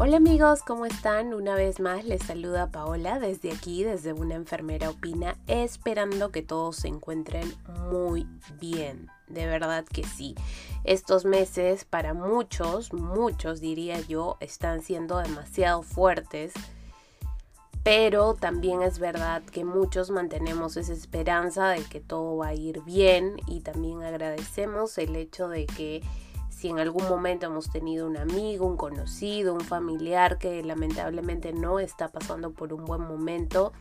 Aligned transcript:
Hola 0.00 0.18
amigos, 0.18 0.62
¿cómo 0.62 0.86
están? 0.86 1.34
Una 1.34 1.56
vez 1.56 1.80
más 1.80 2.04
les 2.04 2.22
saluda 2.22 2.70
Paola 2.70 3.18
desde 3.18 3.50
aquí, 3.50 3.82
desde 3.82 4.12
una 4.12 4.36
enfermera 4.36 4.90
opina, 4.90 5.36
esperando 5.48 6.30
que 6.30 6.40
todos 6.40 6.76
se 6.76 6.86
encuentren 6.86 7.52
muy 7.90 8.24
bien. 8.60 9.08
De 9.26 9.48
verdad 9.48 9.84
que 9.84 10.04
sí. 10.04 10.36
Estos 10.84 11.24
meses 11.24 11.84
para 11.84 12.14
muchos, 12.14 12.92
muchos 12.92 13.60
diría 13.60 13.98
yo, 13.98 14.36
están 14.38 14.82
siendo 14.82 15.18
demasiado 15.18 15.82
fuertes. 15.82 16.52
Pero 17.82 18.34
también 18.34 18.82
es 18.82 19.00
verdad 19.00 19.42
que 19.42 19.64
muchos 19.64 20.10
mantenemos 20.10 20.76
esa 20.76 20.92
esperanza 20.92 21.70
de 21.70 21.82
que 21.82 21.98
todo 21.98 22.36
va 22.36 22.48
a 22.48 22.54
ir 22.54 22.82
bien 22.82 23.40
y 23.48 23.62
también 23.62 24.04
agradecemos 24.04 24.96
el 24.96 25.16
hecho 25.16 25.48
de 25.48 25.66
que 25.66 26.02
si 26.58 26.68
en 26.68 26.80
algún 26.80 27.08
momento 27.08 27.46
hemos 27.46 27.70
tenido 27.70 28.08
un 28.08 28.16
amigo, 28.16 28.66
un 28.66 28.76
conocido, 28.76 29.54
un 29.54 29.60
familiar 29.60 30.38
que 30.38 30.60
lamentablemente 30.64 31.52
no 31.52 31.78
está 31.78 32.08
pasando 32.08 32.50
por 32.50 32.72
un 32.72 32.84
buen 32.84 33.02
momento, 33.02 33.72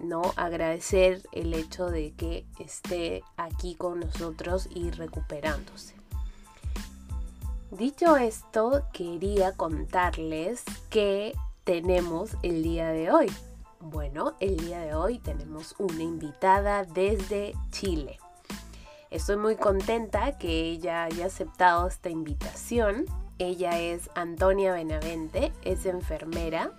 no 0.00 0.22
agradecer 0.36 1.22
el 1.32 1.52
hecho 1.52 1.90
de 1.90 2.12
que 2.12 2.46
esté 2.58 3.22
aquí 3.36 3.74
con 3.74 4.00
nosotros 4.00 4.66
y 4.74 4.90
recuperándose. 4.90 5.94
Dicho 7.70 8.16
esto, 8.16 8.82
quería 8.94 9.52
contarles 9.52 10.64
que 10.88 11.34
tenemos 11.64 12.30
el 12.42 12.62
día 12.62 12.88
de 12.88 13.10
hoy. 13.10 13.30
Bueno, 13.78 14.36
el 14.40 14.56
día 14.56 14.80
de 14.80 14.94
hoy 14.94 15.18
tenemos 15.18 15.74
una 15.78 16.02
invitada 16.02 16.84
desde 16.84 17.52
Chile. 17.70 18.18
Estoy 19.10 19.36
muy 19.36 19.56
contenta 19.56 20.38
que 20.38 20.70
ella 20.70 21.04
haya 21.04 21.26
aceptado 21.26 21.88
esta 21.88 22.10
invitación. 22.10 23.06
Ella 23.38 23.80
es 23.80 24.08
Antonia 24.14 24.72
Benavente, 24.72 25.52
es 25.62 25.84
enfermera 25.84 26.72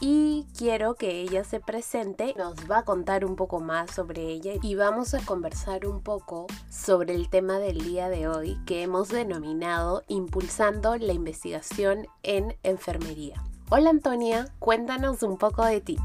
y 0.00 0.46
quiero 0.56 0.94
que 0.94 1.20
ella 1.20 1.44
se 1.44 1.60
presente, 1.60 2.34
nos 2.36 2.54
va 2.70 2.78
a 2.78 2.84
contar 2.84 3.24
un 3.24 3.36
poco 3.36 3.60
más 3.60 3.90
sobre 3.90 4.22
ella 4.22 4.54
y 4.62 4.74
vamos 4.74 5.14
a 5.14 5.24
conversar 5.24 5.86
un 5.86 6.02
poco 6.02 6.46
sobre 6.68 7.14
el 7.14 7.28
tema 7.28 7.58
del 7.58 7.84
día 7.84 8.08
de 8.08 8.26
hoy 8.26 8.58
que 8.66 8.82
hemos 8.82 9.08
denominado 9.08 10.02
Impulsando 10.08 10.96
la 10.96 11.12
investigación 11.12 12.06
en 12.22 12.56
enfermería. 12.62 13.42
Hola 13.70 13.90
Antonia, 13.90 14.46
cuéntanos 14.58 15.22
un 15.22 15.38
poco 15.38 15.64
de 15.64 15.80
ti. 15.80 15.98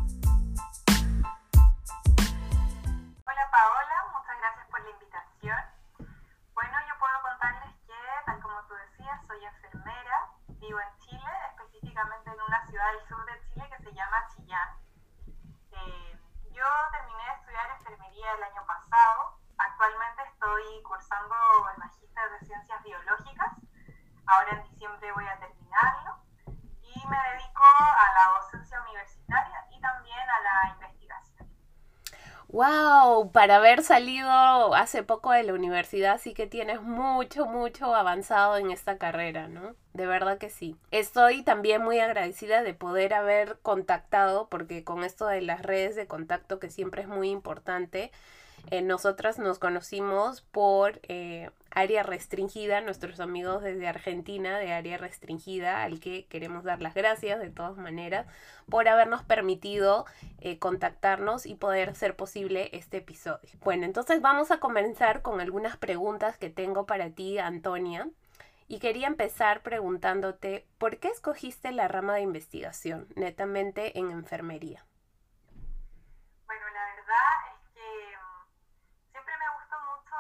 El 18.36 18.44
año 18.44 18.66
pasado. 18.66 19.40
Actualmente 19.58 20.24
estoy 20.24 20.84
cursando 20.84 21.36
el 21.74 21.78
Magíster 21.80 22.32
de 22.32 22.46
Ciencias 22.46 22.84
Biológicas. 22.84 23.54
Ahora 24.26 24.52
en 24.52 24.64
diciembre 24.70 25.12
voy 25.14 25.26
a 25.26 25.40
terminarlo. 25.40 26.20
Y 26.82 27.08
me 27.08 27.18
dedico 27.32 27.64
a 27.64 28.14
la 28.14 28.40
docencia 28.40 28.82
universitaria 28.82 29.66
y 29.72 29.82
también 29.82 30.30
a 30.30 30.40
la 30.42 30.70
investigación. 30.74 31.50
¡Wow! 32.52 33.32
Para 33.32 33.58
haber 33.58 33.84
salido 33.84 34.74
hace 34.74 35.04
poco 35.04 35.32
de 35.32 35.44
la 35.44 35.54
universidad, 35.54 36.20
sí 36.20 36.34
que 36.34 36.48
tienes 36.48 36.82
mucho, 36.82 37.46
mucho 37.46 37.94
avanzado 37.94 38.58
en 38.58 38.72
esta 38.72 38.98
carrera, 38.98 39.48
¿no? 39.48 39.76
De 39.94 40.08
verdad 40.08 40.40
que 40.40 40.50
sí. 40.50 40.76
Estoy 40.90 41.44
también 41.44 41.84
muy 41.84 42.00
agradecida 42.00 42.64
de 42.64 42.74
poder 42.74 43.14
haber 43.14 43.60
contactado, 43.62 44.48
porque 44.50 44.84
con 44.84 45.04
esto 45.04 45.28
de 45.28 45.42
las 45.42 45.62
redes 45.62 45.96
de 45.96 46.08
contacto, 46.08 46.60
que 46.60 46.72
siempre 46.72 47.04
es 47.04 47.08
muy 47.08 47.30
importante, 47.30 48.12
eh, 48.72 48.82
nosotras 48.82 49.38
nos 49.38 49.60
conocimos 49.60 50.42
por 50.42 51.00
eh, 51.04 51.52
área 51.72 52.04
restringida, 52.04 52.82
nuestros 52.82 53.20
amigos 53.20 53.64
desde 53.64 53.88
Argentina 53.88 54.58
de 54.60 54.74
área 54.74 54.98
restringida, 54.98 55.84
al 55.84 56.00
que 56.00 56.26
queremos 56.28 56.64
dar 56.64 56.82
las 56.82 56.94
gracias 56.94 57.40
de 57.40 57.50
todas 57.50 57.78
maneras 57.78 58.28
por 58.70 58.88
habernos 58.88 59.24
permitido 59.24 60.06
eh, 60.40 60.60
contactarnos 60.60 61.46
y 61.46 61.56
poder 61.56 61.90
hacer 61.90 62.16
posible 62.16 62.70
este 62.74 62.98
episodio. 62.98 63.50
Bueno, 63.62 63.86
entonces 63.86 64.22
vamos 64.22 64.52
a 64.52 64.60
comenzar 64.60 65.22
con 65.22 65.42
algunas 65.42 65.78
preguntas 65.78 66.38
que 66.38 66.50
tengo 66.50 66.86
para 66.86 67.10
ti, 67.10 67.40
Antonia. 67.40 68.08
Y 68.72 68.78
quería 68.78 69.08
empezar 69.08 69.64
preguntándote, 69.64 70.68
¿por 70.78 71.00
qué 71.00 71.08
escogiste 71.08 71.72
la 71.72 71.88
rama 71.88 72.14
de 72.14 72.22
investigación, 72.22 73.08
netamente 73.16 73.98
en 73.98 74.12
enfermería? 74.12 74.86
Bueno, 76.46 76.66
la 76.70 76.86
verdad 76.94 77.34
es 77.50 77.62
que 77.74 77.90
mm, 78.14 79.10
siempre 79.10 79.34
me 79.42 79.50
gustó 79.58 79.76
mucho 79.90 80.18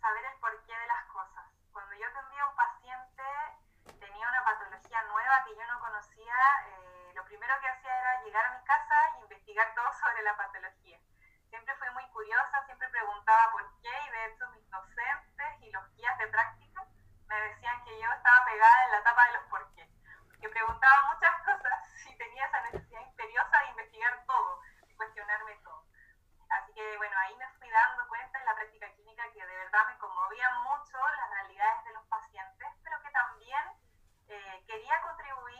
saber 0.00 0.24
el 0.24 0.40
porqué 0.40 0.72
de 0.72 0.88
las 0.88 1.04
cosas. 1.12 1.44
Cuando 1.68 1.92
yo 2.00 2.08
atendía 2.08 2.40
a 2.40 2.48
un 2.48 2.56
paciente, 2.56 3.28
tenía 4.00 4.24
una 4.24 4.40
patología 4.40 5.02
nueva 5.12 5.44
que 5.44 5.52
yo 5.52 5.64
no 5.68 5.76
eh, 6.66 7.12
lo 7.14 7.24
primero 7.24 7.54
que 7.60 7.68
hacía 7.68 8.00
era 8.00 8.22
llegar 8.22 8.44
a 8.46 8.58
mi 8.58 8.64
casa 8.64 8.94
e 9.16 9.20
investigar 9.20 9.72
todo 9.74 9.90
sobre 10.00 10.22
la 10.22 10.36
patología. 10.36 10.98
Siempre 11.48 11.74
fui 11.76 11.90
muy 11.90 12.06
curiosa, 12.10 12.64
siempre 12.64 12.88
preguntaba 12.88 13.52
por 13.52 13.62
qué 13.80 13.92
y 14.06 14.10
de 14.10 14.26
hecho 14.26 14.48
mis 14.50 14.68
docentes 14.70 15.52
y 15.60 15.70
los 15.70 15.84
guías 15.94 16.16
de 16.18 16.26
práctica 16.28 16.84
me 17.26 17.40
decían 17.48 17.84
que 17.84 18.00
yo 18.00 18.10
estaba 18.12 18.44
pegada 18.44 18.84
en 18.84 18.90
la 18.92 19.02
tapa 19.02 19.26
de 19.26 19.32
los 19.34 19.44
por 19.44 19.74
qué, 19.74 19.88
porque 20.28 20.48
preguntaba 20.48 21.12
muchas 21.14 21.36
cosas 21.44 22.06
y 22.06 22.16
tenía 22.16 22.46
esa 22.46 22.60
necesidad 22.62 23.00
imperiosa 23.00 23.58
de 23.60 23.70
investigar 23.70 24.24
todo, 24.26 24.60
y 24.86 24.94
cuestionarme 24.96 25.56
todo. 25.64 25.84
Así 26.48 26.72
que 26.74 26.96
bueno, 26.98 27.16
ahí 27.18 27.34
me 27.36 27.48
fui 27.58 27.70
dando 27.70 28.06
cuenta 28.08 28.38
en 28.38 28.46
la 28.46 28.54
práctica 28.54 28.92
clínica 28.94 29.24
que 29.32 29.46
de 29.46 29.56
verdad 29.56 29.86
me 29.88 29.98
conmovían 29.98 30.62
mucho 30.62 30.98
las 30.98 31.30
realidades 31.30 31.84
de 31.84 31.92
los 31.94 32.04
pacientes, 32.06 32.68
pero 32.84 33.00
que 33.02 33.10
también 33.10 33.64
eh, 34.28 34.64
quería 34.66 35.00
contribuir 35.02 35.51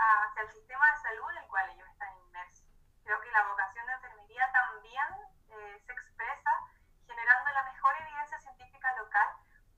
hacia 0.00 0.42
el 0.42 0.50
sistema 0.50 0.90
de 0.90 0.96
salud 1.02 1.30
en 1.30 1.38
el 1.38 1.48
cual 1.48 1.70
ellos 1.70 1.88
están 1.88 2.08
inmersos. 2.26 2.66
Creo 3.04 3.20
que 3.20 3.30
la 3.30 3.44
vocación 3.48 3.86
de 3.86 3.92
enfermería 3.92 4.50
también 4.52 5.08
eh, 5.50 5.82
se 5.84 5.92
expresa 5.92 6.50
generando 7.06 7.50
la 7.52 7.64
mejor 7.64 7.92
evidencia 8.00 8.40
científica 8.40 8.96
local 8.96 9.28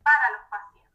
para 0.02 0.30
los 0.30 0.42
pacientes 0.48 0.92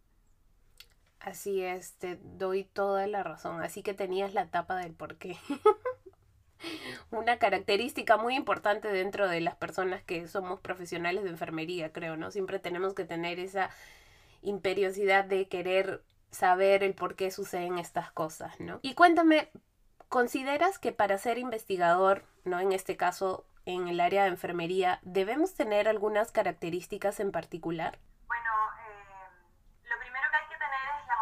Así 1.20 1.62
es, 1.62 1.98
te 1.98 2.18
doy 2.24 2.64
toda 2.64 3.06
la 3.06 3.22
razón. 3.22 3.62
Así 3.62 3.84
que 3.84 3.94
tenías 3.94 4.34
la 4.34 4.48
tapa 4.48 4.78
del 4.78 4.94
porqué. 4.94 5.38
Una 7.12 7.38
característica 7.38 8.16
muy 8.16 8.36
importante 8.36 8.88
dentro 8.88 9.28
de 9.28 9.42
las 9.42 9.56
personas 9.56 10.02
que 10.04 10.28
somos 10.30 10.62
profesionales 10.62 11.26
de 11.26 11.30
enfermería, 11.30 11.92
creo, 11.92 12.16
¿no? 12.16 12.32
Siempre 12.32 12.60
tenemos 12.60 12.94
que 12.94 13.04
tener 13.04 13.40
esa 13.40 13.70
imperiosidad 14.42 15.26
de 15.26 15.50
querer 15.50 16.02
saber 16.32 16.84
el 16.84 16.94
por 16.94 17.16
qué 17.16 17.32
suceden 17.32 17.78
estas 17.78 18.12
cosas, 18.12 18.60
¿no? 18.60 18.80
Y 18.82 18.96
cuéntame, 18.96 19.52
¿consideras 20.10 20.80
que 20.80 20.92
para 20.92 21.18
ser 21.18 21.38
investigador, 21.38 22.24
¿no? 22.44 22.60
En 22.60 22.72
este 22.72 22.98
caso, 22.98 23.46
en 23.66 23.88
el 23.88 24.00
área 24.00 24.24
de 24.24 24.30
enfermería, 24.30 25.00
debemos 25.04 25.56
tener 25.56 25.88
algunas 25.88 26.32
características 26.32 27.20
en 27.20 27.32
particular? 27.32 28.00
Bueno, 28.28 28.52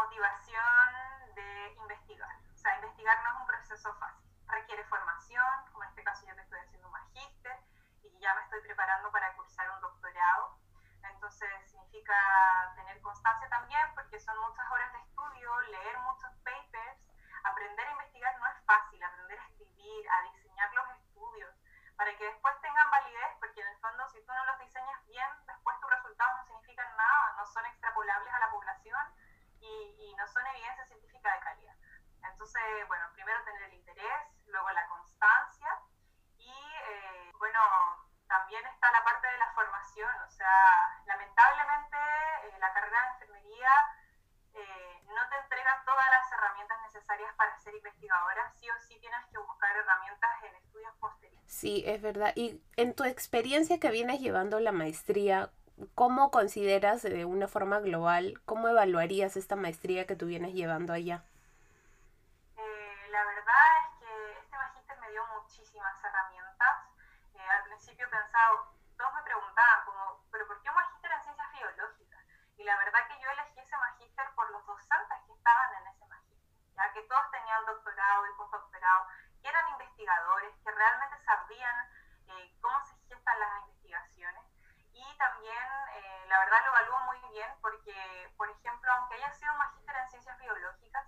motivación 0.06 1.36
de 1.36 1.74
investigar. 1.82 2.36
O 2.54 2.58
sea, 2.58 2.76
investigar 2.76 3.24
no 3.24 3.30
es 3.30 3.36
un 3.42 3.48
proceso 3.48 3.94
fácil. 3.96 4.26
Requiere 4.48 4.84
formación, 4.86 5.46
como 5.72 5.84
en 5.84 5.90
este 5.90 6.04
caso 6.04 6.26
yo 6.26 6.36
que 6.36 6.42
estoy 6.42 6.60
haciendo 6.60 6.88
un 6.88 6.94
magíster 6.94 7.58
y 8.04 8.20
ya 8.20 8.34
me 8.36 8.42
estoy 8.44 8.62
preparando 8.62 9.12
para 9.12 9.34
cursar 9.36 9.70
un 9.72 9.82
doctorado. 9.82 10.58
Entonces 11.04 11.50
significa 11.70 12.16
tener 12.76 13.02
constancia 13.02 13.50
también 13.50 13.82
porque 13.96 14.20
son 14.20 14.38
muchas 14.40 14.70
horas 14.72 14.94
de 14.94 15.00
estudio, 15.00 15.60
leer 15.62 15.98
muchos 16.00 16.32
papers, 16.44 17.00
aprender 17.44 17.88
a 17.88 17.92
investigar 17.92 18.40
no 18.40 18.48
es 18.48 18.58
fácil, 18.66 19.04
aprender 19.04 19.40
a 19.40 19.46
escribir, 19.48 20.10
a 20.10 20.22
diseñar 20.32 20.74
los 20.74 20.90
estudios, 21.02 21.54
para 21.98 22.16
que 22.18 22.26
después 22.26 22.54
tengan 22.62 22.90
validez, 22.92 23.36
porque 23.40 23.62
en 23.62 23.68
el 23.68 23.78
fondo 23.78 24.08
si 24.10 24.22
tú 24.22 24.34
no 24.34 24.46
los 24.46 24.60
diseñas 24.60 25.06
bien, 25.08 25.28
después 25.46 25.80
tus 25.80 25.90
resultados 25.90 26.36
no 26.38 26.46
significan 26.46 26.96
nada, 26.98 27.36
no 27.38 27.46
son 27.46 27.66
extrapolables 27.66 28.34
a 28.34 28.40
la 28.40 28.52
población 28.52 29.02
y, 29.66 30.16
no 30.16 30.28
son 30.28 30.46
evidencia 30.48 30.86
científica 30.86 31.34
de 31.34 31.40
calidad. 31.40 31.76
Entonces, 32.66 32.88
bueno, 32.88 33.06
primero 33.14 33.44
tener 33.44 33.62
el 33.64 33.74
interés, 33.76 34.26
luego 34.48 34.70
la 34.72 34.88
constancia 34.88 35.68
y, 36.40 36.50
eh, 36.50 37.32
bueno, 37.38 37.60
también 38.28 38.66
está 38.66 38.92
la 38.92 39.04
parte 39.04 39.28
de 39.28 39.38
la 39.38 39.54
formación. 39.54 40.10
O 40.28 40.32
sea, 40.32 41.04
lamentablemente 41.06 41.98
eh, 42.44 42.58
la 42.58 42.74
carrera 42.74 43.02
de 43.02 43.08
enfermería 43.14 43.70
eh, 44.56 45.04
no 45.06 45.30
te 45.30 45.36
entrega 45.38 45.84
todas 45.86 46.06
las 46.10 46.32
herramientas 46.32 46.78
necesarias 46.82 47.36
para 47.36 47.56
ser 47.60 47.76
investigadora. 47.76 48.52
Sí 48.56 48.68
o 48.68 48.80
sí 48.80 48.98
tienes 49.00 49.24
que 49.32 49.38
buscar 49.38 49.76
herramientas 49.78 50.44
en 50.44 50.56
estudios 50.56 50.96
posteriores. 50.96 51.52
Sí, 51.52 51.84
es 51.86 52.02
verdad. 52.02 52.34
Y 52.36 52.64
en 52.78 52.96
tu 52.96 53.04
experiencia 53.04 53.80
que 53.80 53.92
vienes 53.92 54.22
llevando 54.22 54.60
la 54.60 54.72
maestría, 54.72 55.52
¿cómo 55.94 56.32
consideras 56.32 57.04
de 57.04 57.26
una 57.26 57.48
forma 57.48 57.80
global, 57.80 58.42
cómo 58.46 58.70
evaluarías 58.70 59.38
esta 59.38 59.56
maestría 59.56 60.08
que 60.08 60.16
tú 60.16 60.26
vienes 60.26 60.56
llevando 60.56 60.94
allá? 60.94 61.24
Pensado, 68.04 68.76
todos 68.98 69.14
me 69.14 69.24
preguntaban 69.24 69.86
como, 69.86 70.26
pero 70.32 70.48
¿por 70.48 70.62
qué 70.62 70.70
un 70.70 70.76
magíster 70.76 71.12
en 71.12 71.24
ciencias 71.24 71.52
biológicas? 71.52 72.26
Y 72.58 72.64
la 72.64 72.78
verdad 72.78 73.08
que 73.08 73.20
yo 73.20 73.30
elegí 73.30 73.60
ese 73.60 73.78
magíster 73.78 74.30
por 74.36 74.50
los 74.52 74.66
docentes 74.66 75.18
que 75.26 75.34
estaban 75.34 75.74
en 75.76 75.88
ese 75.88 76.06
magíster, 76.06 76.76
ya 76.76 76.92
que 76.92 77.02
todos 77.04 77.32
tenían 77.32 77.66
doctorado 77.66 78.28
y 78.28 78.34
postdoctorado, 78.36 79.08
que 79.42 79.48
eran 79.48 79.70
investigadores, 79.70 80.56
que 80.64 80.72
realmente 80.72 81.24
sabían 81.24 81.90
eh, 82.28 82.58
cómo 82.62 82.84
se 82.86 82.96
gestan 83.08 83.40
las 83.40 83.62
investigaciones. 83.62 84.44
Y 84.92 85.18
también, 85.18 85.64
eh, 85.94 86.26
la 86.28 86.40
verdad, 86.40 86.66
lo 86.66 86.72
evalúo 86.72 87.00
muy 87.00 87.20
bien 87.32 87.50
porque, 87.62 88.34
por 88.38 88.50
ejemplo, 88.50 88.92
aunque 88.92 89.16
haya 89.16 89.32
sido 89.34 89.52
un 89.54 89.60
magíster 89.60 89.96
en 89.96 90.10
ciencias 90.10 90.38
biológicas, 90.40 91.06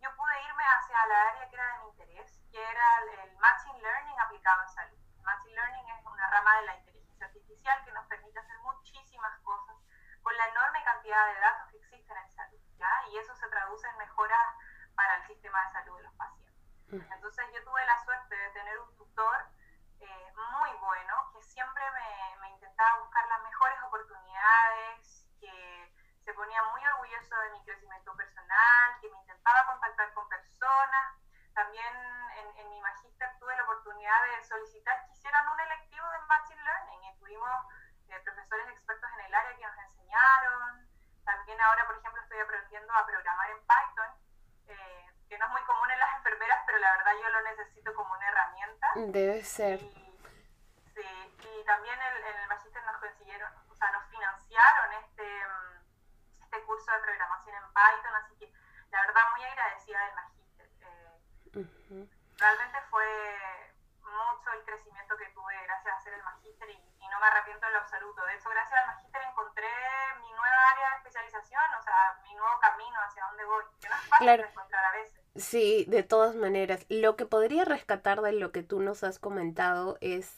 yo 0.00 0.14
pude 0.16 0.42
irme 0.42 0.64
hacia 0.64 1.06
la 1.06 1.22
área 1.28 1.48
que 1.48 1.56
era 1.56 1.72
de 1.72 1.78
mi 1.78 1.88
interés, 1.88 2.40
que 2.50 2.62
era 2.62 2.98
el, 2.98 3.36
Machine 3.38 3.80
Learning 3.80 4.20
aplicado 4.20 4.62
en 4.62 4.68
salud. 4.68 4.97
Learning 5.58 5.90
es 5.90 6.06
una 6.06 6.30
rama 6.30 6.54
de 6.60 6.66
la 6.66 6.76
inteligencia 6.76 7.26
artificial 7.26 7.84
que 7.84 7.90
nos 7.90 8.06
permite 8.06 8.38
hacer 8.38 8.58
muchísimas 8.58 9.36
cosas 9.40 9.74
con 10.22 10.36
la 10.36 10.46
enorme 10.46 10.84
cantidad 10.84 11.26
de 11.26 11.40
datos 11.40 11.70
que 11.72 11.78
existen 11.78 12.16
en 12.16 12.30
salud, 12.30 12.60
¿ya? 12.78 12.92
Y 13.10 13.18
eso 13.18 13.34
se 13.34 13.48
traduce 13.48 13.88
en 13.88 13.98
mejoras 13.98 14.54
para 14.94 15.16
el 15.16 15.26
sistema 15.26 15.58
de 15.64 15.72
salud 15.72 15.96
de 15.96 16.02
los 16.04 16.14
pacientes. 16.14 16.54
Entonces 16.90 17.44
yo 17.52 17.64
tuve 17.64 17.84
la 17.84 17.98
suerte 18.04 18.36
de 18.36 18.50
tener 18.50 18.78
un 18.78 18.96
tutor 18.96 19.36
eh, 20.00 20.32
muy 20.52 20.70
bueno 20.78 21.32
que 21.32 21.42
siempre 21.42 21.82
me, 21.90 22.36
me 22.40 22.50
intentaba 22.50 23.00
buscar 23.00 23.26
las 23.26 23.42
mejores 23.42 23.82
oportunidades, 23.82 25.26
que 25.40 25.92
se 26.24 26.32
ponía 26.34 26.62
muy 26.70 26.86
orgulloso 26.86 27.36
de 27.36 27.50
mi 27.50 27.64
crecimiento 27.64 28.14
personal, 28.14 29.00
que 29.00 29.10
me 29.10 29.18
intentaba 29.18 29.66
contactar 29.66 30.14
con 30.14 30.28
personas. 30.28 31.18
También 31.52 31.94
en, 32.38 32.58
en 32.58 32.70
mi 32.70 32.80
magíster 32.80 33.28
tuve 33.40 33.56
la 33.56 33.66
oportunidad 33.98 34.38
de 34.38 34.44
solicitar 34.46 35.04
que 35.06 35.12
hicieran 35.12 35.48
un 35.48 35.60
electivo 35.60 36.06
de 36.10 36.18
Machine 36.20 36.62
Learning 36.62 37.04
y 37.04 37.18
tuvimos 37.18 37.50
eh, 38.08 38.20
profesores 38.20 38.68
expertos 38.68 39.10
en 39.18 39.26
el 39.26 39.34
área 39.34 39.56
que 39.56 39.66
nos 39.66 39.78
enseñaron. 39.78 40.88
También 41.24 41.60
ahora, 41.60 41.86
por 41.86 41.98
ejemplo, 41.98 42.22
estoy 42.22 42.38
aprendiendo 42.38 42.94
a 42.94 43.06
programar 43.06 43.50
en 43.50 43.58
Python, 43.58 44.10
eh, 44.68 45.10
que 45.28 45.38
no 45.38 45.46
es 45.46 45.50
muy 45.52 45.62
común 45.62 45.90
en 45.90 45.98
las 45.98 46.14
enfermeras, 46.16 46.62
pero 46.66 46.78
la 46.78 46.92
verdad 46.92 47.12
yo 47.20 47.28
lo 47.28 47.42
necesito 47.42 47.94
como 47.94 48.14
una 48.14 48.28
herramienta. 48.28 48.86
Debe 48.94 49.42
ser. 49.42 49.82
Y, 49.82 50.18
sí, 50.94 51.36
y 51.42 51.64
también 51.64 52.00
en 52.00 52.16
el, 52.16 52.36
el 52.36 52.48
magíster 52.48 52.82
nos 52.84 52.96
consiguieron, 52.98 53.52
o 53.68 53.74
sea, 53.74 53.90
nos 53.92 54.04
financiaron 54.10 54.92
este... 54.92 55.46
Um, 55.46 55.78
este 56.40 56.64
curso 56.64 56.90
de 56.90 56.98
programación 57.00 57.56
en 57.56 57.68
Python, 57.74 58.14
así 58.24 58.34
que 58.38 58.50
la 58.90 59.02
verdad 59.02 59.20
muy 59.32 59.44
agradecida 59.44 60.02
del 60.02 60.14
magíster. 60.14 60.66
Eh, 60.80 61.20
uh 61.56 61.60
-huh. 61.60 62.08
Realmente 62.38 62.80
fue 62.88 63.67
mucho 64.08 64.50
el 64.52 64.64
crecimiento 64.64 65.16
que 65.16 65.26
tuve 65.30 65.54
gracias 65.64 65.94
a 65.94 65.96
hacer 65.98 66.14
el 66.14 66.22
magíster 66.22 66.70
y, 66.70 66.74
y, 66.74 67.08
no 67.08 67.20
me 67.20 67.26
arrepiento 67.26 67.66
en 67.66 67.72
lo 67.72 67.78
absoluto. 67.78 68.24
De 68.24 68.34
hecho, 68.34 68.50
gracias 68.50 68.80
al 68.80 68.86
magíster 68.86 69.22
encontré 69.22 69.68
mi 70.20 70.30
nueva 70.32 70.70
área 70.72 70.90
de 70.90 70.96
especialización, 70.96 71.64
o 71.78 71.82
sea, 71.82 72.20
mi 72.22 72.34
nuevo 72.34 72.60
camino 72.60 72.96
hacia 73.06 73.24
dónde 73.26 73.44
voy, 73.44 73.64
que 73.80 73.88
no 73.88 73.94
es 73.94 74.08
fácil 74.08 74.26
claro. 74.26 74.42
de 74.42 74.48
encontrar 74.48 74.84
a 74.84 74.92
veces. 74.92 75.20
Sí, 75.36 75.84
de 75.88 76.02
todas 76.02 76.34
maneras. 76.34 76.84
Lo 76.88 77.16
que 77.16 77.26
podría 77.26 77.64
rescatar 77.64 78.20
de 78.22 78.32
lo 78.32 78.52
que 78.52 78.62
tú 78.62 78.80
nos 78.80 79.04
has 79.04 79.18
comentado 79.18 79.98
es 80.00 80.36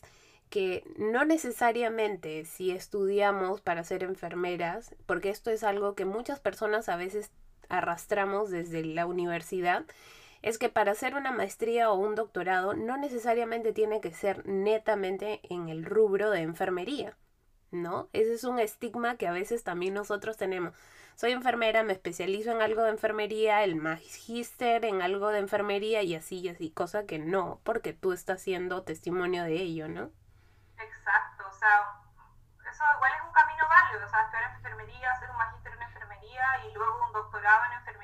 que 0.51 0.85
no 0.97 1.25
necesariamente 1.25 2.45
si 2.45 2.73
estudiamos 2.73 3.61
para 3.61 3.85
ser 3.85 4.03
enfermeras, 4.03 4.95
porque 5.07 5.31
esto 5.31 5.51
es 5.51 5.63
algo 5.63 5.95
que 5.95 6.05
muchas 6.05 6.41
personas 6.41 6.89
a 6.89 6.97
veces 6.97 7.31
arrastramos 7.69 8.51
desde 8.51 8.85
la 8.85 9.07
universidad, 9.07 9.85
es 10.43 10.59
que 10.59 10.69
para 10.69 10.93
hacer 10.93 11.15
una 11.15 11.33
maestría 11.33 11.91
o 11.91 11.97
un 11.97 12.15
doctorado 12.15 12.75
no 12.75 12.97
necesariamente 12.97 13.73
tiene 13.73 14.01
que 14.01 14.13
ser 14.13 14.47
netamente 14.47 15.41
en 15.51 15.69
el 15.69 15.85
rubro 15.85 16.31
de 16.31 16.41
enfermería, 16.41 17.17
¿no? 17.71 18.09
Ese 18.13 18.35
es 18.35 18.45
un 18.45 18.59
estigma 18.59 19.17
que 19.17 19.29
a 19.29 19.33
veces 19.33 19.65
también 19.65 19.95
nosotros 19.95 20.37
tenemos. 20.37 20.75
Soy 21.15 21.33
enfermera, 21.33 21.83
me 21.83 21.93
especializo 21.93 22.51
en 22.51 22.63
algo 22.63 22.83
de 22.83 22.91
enfermería, 22.91 23.63
el 23.63 23.77
magíster 23.77 24.87
en 24.87 25.03
algo 25.03 25.29
de 25.29 25.41
enfermería 25.41 26.03
y 26.03 26.15
así 26.15 26.39
y 26.39 26.49
así, 26.49 26.71
cosa 26.71 27.05
que 27.05 27.19
no, 27.19 27.61
porque 27.63 27.93
tú 27.93 28.13
estás 28.13 28.41
siendo 28.41 28.85
testimonio 28.85 29.45
de 29.45 29.53
ello, 29.53 29.89
¿no? 29.89 30.11
Exacto, 30.79 31.45
o 31.47 31.53
sea, 31.53 32.01
eso 32.71 32.85
igual 32.97 33.13
es 33.19 33.23
un 33.27 33.33
camino 33.33 33.65
válido, 33.69 34.07
o 34.07 34.09
sea, 34.09 34.23
estudiar 34.23 34.55
enfermería, 34.57 35.13
hacer 35.13 35.31
un 35.31 35.37
magíster 35.37 35.73
en 35.75 35.83
enfermería 35.83 36.45
y 36.67 36.73
luego 36.73 37.07
un 37.07 37.13
doctorado 37.13 37.65
en 37.67 37.73
enfermería, 37.73 38.00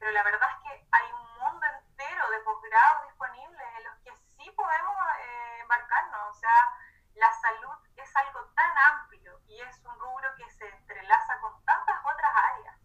pero 0.00 0.12
la 0.12 0.22
verdad 0.24 0.48
es 0.50 0.62
que 0.64 0.88
hay 0.90 1.12
un 1.12 1.38
mundo 1.38 1.66
entero 1.78 2.30
de 2.30 2.40
posgrados 2.40 3.06
disponibles 3.08 3.66
en 3.76 3.84
los 3.84 3.96
que 3.98 4.16
sí 4.16 4.50
podemos 4.56 4.96
eh, 5.20 5.58
embarcarnos, 5.60 6.36
o 6.36 6.40
sea, 6.40 6.72
la 7.14 7.30
salud 7.34 7.76
es 7.96 8.16
algo 8.16 8.44
tan 8.56 8.78
amplio 8.78 9.38
y 9.46 9.60
es 9.60 9.78
un 9.84 9.98
rubro 10.00 10.34
que 10.36 10.50
se 10.50 10.66
entrelaza 10.68 11.38
con 11.40 11.62
tantas 11.64 11.96
otras 12.02 12.32
áreas, 12.34 12.76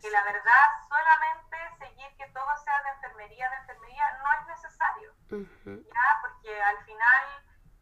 que 0.00 0.10
la 0.10 0.22
verdad 0.22 0.68
solamente 0.86 1.56
seguir 1.78 2.14
que 2.18 2.26
todo 2.28 2.56
sea 2.58 2.82
de 2.82 2.90
enfermería, 2.90 3.48
de 3.48 3.56
enfermería, 3.56 4.18
no 4.22 4.32
es 4.34 4.46
necesario, 4.46 5.12
uh 5.30 5.36
-huh. 5.36 5.84
¿ya? 5.86 6.20
Porque 6.20 6.62
al 6.62 6.84
final, 6.84 7.24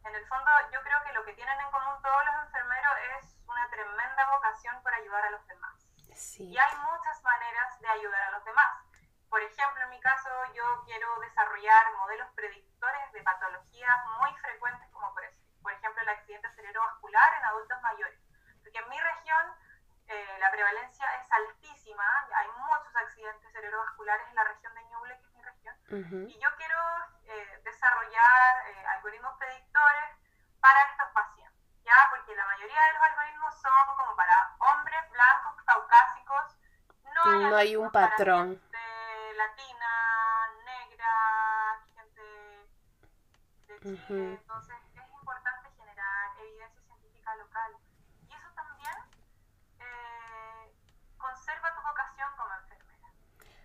en 0.05 0.15
el 0.15 0.27
fondo, 0.29 0.51
yo 0.73 0.81
creo 0.83 1.03
que 1.03 1.13
lo 1.15 1.25
que 1.25 1.35
tienen 1.35 1.61
en 1.61 1.71
común 1.73 2.01
todos 2.01 2.25
los 2.27 2.35
enfermeros 2.47 2.93
es 3.19 3.37
una 3.47 3.69
tremenda 3.71 4.31
vocación 4.31 4.81
por 4.83 4.95
ayudar 4.95 5.25
a 5.25 5.31
los 5.31 5.47
demás. 5.49 5.75
Sí. 6.15 6.45
Y 6.45 6.59
hay 6.59 6.75
muchas 6.77 7.23
maneras 7.23 7.81
de 7.81 7.89
ayudar 7.89 8.23
a 8.23 8.31
los 8.31 8.45
demás. 8.45 8.85
Por 9.29 9.41
ejemplo, 9.43 9.83
en 9.83 9.91
mi 9.91 10.01
caso, 10.01 10.31
yo 10.55 10.83
quiero 10.85 11.21
desarrollar 11.59 11.97
modelos 11.99 12.29
predictores 12.35 13.13
de 13.13 13.23
patologías 13.23 13.99
muy 14.21 14.33
frecuentes, 14.41 14.89
como 14.93 15.13
por, 15.13 15.23
por 15.63 15.73
ejemplo 15.73 16.03
el 16.03 16.09
accidente 16.09 16.51
cerebrovascular 16.53 17.35
en 17.39 17.45
adultos 17.45 17.83
mayores. 17.83 18.19
Porque 18.63 18.79
en 18.79 18.89
mi 18.89 19.01
región 19.01 19.45
eh, 20.07 20.37
la 20.41 20.51
prevalencia 20.51 21.07
es 21.21 21.33
altísima, 21.33 22.05
hay 22.37 22.49
muchos 22.59 22.95
accidentes 22.95 23.53
cerebrovasculares 23.53 24.27
en 24.29 24.35
la 24.37 24.45
región 24.45 24.75
de 24.75 24.85
Ñuble, 24.85 25.19
que 25.19 25.25
es 25.25 25.33
mi 25.33 25.43
región, 25.43 25.75
uh 25.91 25.97
-huh. 25.97 26.31
y 26.31 26.39
yo 26.39 26.49
quiero 26.57 26.79
eh, 27.25 27.61
desarrollar 27.65 28.69
eh, 28.69 28.87
algoritmos 28.95 29.37
predictores 29.39 30.11
para 30.61 30.81
estos 30.91 31.09
pacientes, 31.13 31.83
¿ya? 31.85 31.99
Porque 32.11 32.35
la 32.37 32.47
mayoría 32.47 32.83
de 32.87 32.93
los 32.93 33.03
algoritmos 33.03 33.61
son 33.61 33.97
como 33.97 34.17
para 34.17 34.35
hombres 34.59 35.11
blancos, 35.11 35.63
caucásicos, 35.65 36.57
no 37.15 37.23
hay, 37.25 37.45
no 37.51 37.57
hay 37.57 37.77
un 37.77 37.91
patrón. 37.91 38.63
Uh 43.89 43.99
-huh. 44.09 44.39
entonces 44.39 44.77
es 44.95 45.11
importante 45.13 45.69
generar 45.77 46.31
evidencia 46.41 46.83
científica 46.87 47.37
local. 47.37 47.73
Y 48.29 48.33
eso 48.33 48.49
también 48.55 48.97
eh, 49.81 50.73
conserva 51.17 51.75
tu 51.75 51.81
vocación 51.89 52.29
como 52.37 52.51
enfermera. 52.55 53.09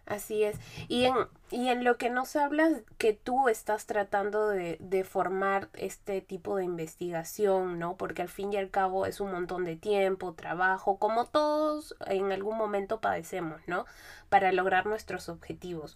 Así 0.06 0.44
es. 0.44 0.60
Y 0.88 1.06
en, 1.06 1.16
y 1.50 1.70
en 1.70 1.84
lo 1.84 1.98
que 1.98 2.10
nos 2.10 2.36
hablas 2.36 2.82
que 2.98 3.14
tú 3.14 3.50
estás 3.50 3.86
tratando 3.86 4.48
de, 4.50 4.78
de, 4.80 5.04
formar 5.04 5.70
este 5.74 6.22
tipo 6.22 6.56
de 6.58 6.66
investigación, 6.66 7.80
¿no? 7.80 7.96
Porque 7.96 8.22
al 8.22 8.30
fin 8.30 8.52
y 8.54 8.58
al 8.58 8.70
cabo 8.70 9.06
es 9.06 9.20
un 9.20 9.32
montón 9.32 9.64
de 9.64 9.76
tiempo, 9.76 10.34
trabajo, 10.34 10.98
como 10.98 11.26
todos 11.26 11.96
en 12.08 12.32
algún 12.32 12.58
momento 12.58 13.00
padecemos, 13.00 13.62
¿no? 13.68 13.86
Para 14.30 14.52
lograr 14.52 14.86
nuestros 14.86 15.30
objetivos. 15.30 15.96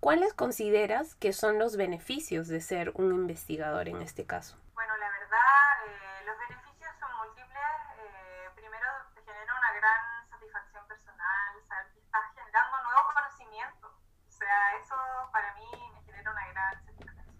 ¿Cuáles 0.00 0.32
consideras 0.32 1.16
que 1.16 1.32
son 1.32 1.58
los 1.58 1.76
beneficios 1.76 2.46
de 2.46 2.60
ser 2.60 2.92
un 2.94 3.12
investigador 3.12 3.88
en 3.88 4.00
este 4.00 4.24
caso? 4.24 4.56
Bueno, 4.74 4.96
la 4.96 5.10
verdad, 5.10 5.86
eh, 5.86 6.22
los 6.24 6.38
beneficios 6.38 6.94
son 7.00 7.10
múltiples. 7.18 7.76
Eh, 7.98 8.50
primero, 8.54 8.86
genera 9.12 9.54
una 9.54 9.72
gran 9.72 10.28
satisfacción 10.30 10.86
personal, 10.86 11.50
saber 11.66 11.92
que 11.92 11.98
estás 11.98 12.24
generando 12.32 12.82
nuevo 12.84 13.02
conocimiento. 13.12 13.88
O 13.88 14.30
sea, 14.30 14.76
eso 14.76 14.94
para 15.32 15.52
mí 15.54 15.66
me 15.92 16.00
genera 16.02 16.30
una 16.30 16.46
gran 16.46 16.84
satisfacción. 16.86 17.34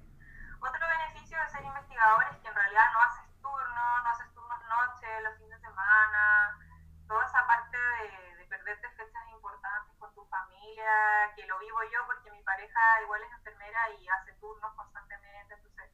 Otro 0.60 0.82
beneficio 0.98 1.38
de 1.38 1.48
ser 1.50 1.64
investigador 1.64 2.24
es 2.32 2.38
que 2.38 2.48
en 2.48 2.54
realidad 2.54 2.92
no 2.92 3.00
haces 3.00 3.30
turnos, 3.40 4.02
no 4.02 4.10
haces 4.10 4.34
turnos 4.34 4.60
noche, 4.66 5.20
los 5.22 5.38
fines 5.38 5.62
de 5.62 5.68
semana, 5.68 6.58
toda 7.06 7.24
esa 7.24 7.46
parte 7.46 7.78
de, 7.78 8.36
de 8.36 8.44
perderte 8.46 8.90
fechas 8.90 9.22
importantes 9.30 9.94
con 9.98 10.12
tu 10.14 10.24
familia, 10.26 11.32
que 11.36 11.46
lo 11.46 11.58
vivo 11.60 11.78
yo 11.92 12.04
porque 12.06 12.30
mi 12.32 12.42
pareja 12.42 13.02
igual 13.02 13.22
es 13.22 13.32
enfermera 13.32 13.90
y 13.90 14.08
hace 14.08 14.32
turnos 14.34 14.74
constantemente, 14.74 15.54
entonces 15.54 15.90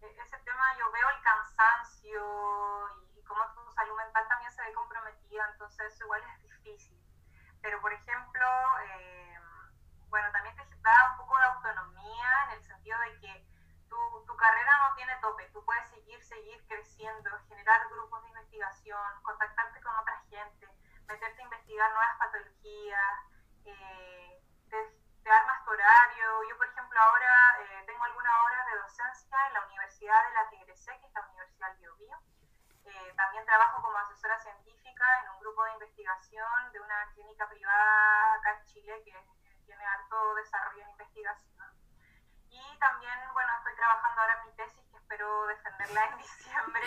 ese 0.00 0.38
tema 0.38 0.76
yo 0.78 0.90
veo 0.92 1.08
el 1.08 1.22
cansancio 1.22 2.88
y, 3.14 3.18
y 3.18 3.24
cómo 3.24 3.42
tu 3.54 3.72
salud 3.72 3.96
mental 3.96 4.28
también 4.28 4.52
se 4.52 4.62
ve 4.62 4.72
comprometida, 4.72 5.48
entonces 5.52 5.92
eso 5.92 6.04
igual 6.04 6.22
es 6.22 6.42
difícil. 6.42 6.98
Pero 7.62 7.80
por 7.80 7.92
ejemplo, 7.92 8.46
eh, 8.82 9.40
bueno, 10.08 10.30
también 10.32 10.54
te 10.56 10.64
da 10.82 11.10
un 11.12 11.16
poco 11.18 11.36
de 11.38 11.44
autonomía 11.44 12.44
en 12.44 12.50
el 12.58 12.62
sentido 12.62 12.98
de 13.00 13.18
que 13.20 13.46
tu, 13.88 13.96
tu 14.26 14.36
carrera 14.36 14.78
no 14.78 14.94
tiene 14.94 15.16
tope, 15.20 15.48
tú 15.52 15.64
puedes 15.64 15.88
seguir, 15.88 16.22
seguir 16.22 16.64
creciendo, 16.68 17.30
generar 17.48 17.88
grupos 17.88 18.22
de 18.22 18.28
investigación, 18.28 19.22
contactarte 19.22 19.80
con 19.80 19.96
otra 19.96 20.20
gente, 20.28 20.68
meterte 21.06 21.40
a 21.40 21.44
investigar 21.44 21.90
nuevas 21.90 22.18
patologías, 22.18 23.14
eh, 23.64 24.42
te, 24.68 24.76
te 25.22 25.30
armas 25.30 25.64
tu 25.64 25.70
horario. 25.70 26.48
Yo, 26.48 26.56
por 26.56 26.66
ejemplo, 26.66 26.78
ejemplo, 26.78 27.00
ahora 27.00 27.58
eh, 27.60 27.84
tengo 27.86 28.04
algunas 28.04 28.32
horas 28.44 28.66
de 28.66 28.78
docencia 28.78 29.36
en 29.48 29.52
la 29.54 29.66
Universidad 29.66 30.24
de 30.28 30.34
la 30.34 30.48
Tigresé, 30.48 30.98
que 31.00 31.06
es 31.06 31.12
la 31.12 31.26
Universidad 31.26 31.68
del 31.68 31.78
Biobío. 31.78 32.16
Eh, 32.84 33.12
también 33.16 33.44
trabajo 33.44 33.82
como 33.82 33.98
asesora 33.98 34.38
científica 34.38 34.97
en 35.22 35.30
un 35.30 35.40
grupo 35.40 35.64
de 35.64 35.72
investigación 35.72 36.72
de 36.72 36.80
una 36.80 37.12
clínica 37.14 37.48
privada 37.48 38.34
acá 38.34 38.58
en 38.58 38.66
Chile 38.66 39.02
que 39.04 39.14
tiene 39.64 39.84
harto 39.84 40.34
desarrollo 40.34 40.82
en 40.82 40.90
investigación. 40.90 41.66
Y 42.50 42.78
también, 42.78 43.12
bueno, 43.34 43.50
estoy 43.58 43.74
trabajando 43.76 44.20
ahora 44.20 44.38
en 44.40 44.50
mi 44.50 44.56
tesis 44.56 44.80
que 44.90 44.96
espero 44.96 45.46
defenderla 45.46 46.06
en 46.06 46.18
diciembre, 46.24 46.82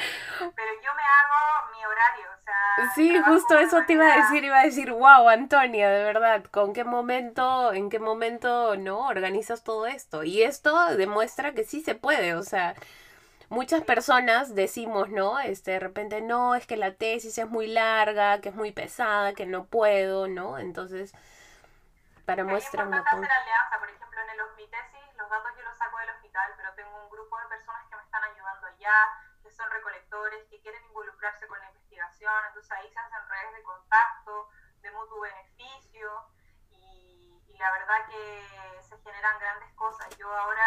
pero 0.56 0.72
yo 0.82 0.94
me 0.96 1.04
hago 1.04 1.72
mi 1.72 1.86
horario, 1.86 2.26
o 2.32 2.44
sea... 2.44 2.92
Sí, 2.96 3.22
justo 3.22 3.58
eso 3.60 3.84
te 3.86 3.94
iba 3.94 4.12
a 4.12 4.18
decir, 4.18 4.44
iba 4.44 4.60
a 4.60 4.64
decir, 4.64 4.92
wow, 4.92 5.30
Antonia, 5.30 5.90
de 5.90 6.04
verdad, 6.04 6.44
¿con 6.46 6.74
qué 6.74 6.84
momento, 6.84 7.74
en 7.74 7.90
qué 7.90 8.00
momento, 8.00 8.76
no, 8.76 9.08
organizas 9.08 9.64
todo 9.64 9.86
esto? 9.86 10.24
Y 10.24 10.42
esto 10.42 10.96
demuestra 10.96 11.54
que 11.54 11.64
sí 11.64 11.82
se 11.82 11.94
puede, 11.94 12.34
o 12.34 12.44
sea, 12.44 12.76
muchas 13.52 13.84
personas 13.84 14.56
decimos, 14.56 15.10
¿no? 15.10 15.38
Este, 15.40 15.72
de 15.72 15.80
repente, 15.80 16.22
no, 16.22 16.56
es 16.56 16.66
que 16.66 16.78
la 16.78 16.96
tesis 16.96 17.38
es 17.38 17.48
muy 17.48 17.68
larga, 17.68 18.40
que 18.40 18.50
es 18.50 18.56
muy 18.56 18.72
pesada, 18.72 19.34
que 19.34 19.46
no 19.46 19.66
puedo, 19.66 20.30
¿no? 20.30 20.58
Entonces, 20.58 21.14
para 22.26 22.46
muestra 22.46 22.88
una... 22.88 23.02
hacer 23.02 23.30
alianza, 23.30 23.78
por 23.78 23.90
ejemplo, 23.90 24.20
en 24.22 24.30
el, 24.30 24.40
mi 24.56 24.68
tesis, 24.72 25.04
los 25.18 25.30
datos 25.30 25.52
yo 25.58 25.64
los 25.64 25.78
saco 25.78 26.00
del 26.00 26.10
hospital, 26.12 26.54
pero 26.56 26.74
tengo 26.76 26.96
un 27.04 27.10
grupo 27.10 27.38
de 27.40 27.48
personas 27.48 27.84
que 27.90 27.96
me 27.98 28.04
están 28.04 28.24
ayudando 28.24 28.68
allá, 28.68 28.98
que 29.44 29.52
son 29.52 29.70
recolectores, 29.70 30.48
que 30.48 30.62
quieren 30.62 30.82
involucrarse 30.86 31.46
con 31.48 31.60
la 31.60 31.68
investigación, 31.68 32.34
entonces 32.48 32.72
ahí 32.72 32.90
se 32.90 33.00
hacen 33.00 33.20
redes 33.28 33.54
de 33.54 33.64
contacto, 33.64 34.48
de 34.82 34.92
mutuo 34.92 35.20
beneficio, 35.20 36.08
y, 36.70 37.44
y 37.50 37.58
la 37.58 37.70
verdad 37.70 38.08
que 38.08 38.82
se 38.82 38.98
generan 39.04 39.38
grandes 39.40 39.74
cosas. 39.74 40.08
Yo 40.16 40.32
ahora 40.32 40.64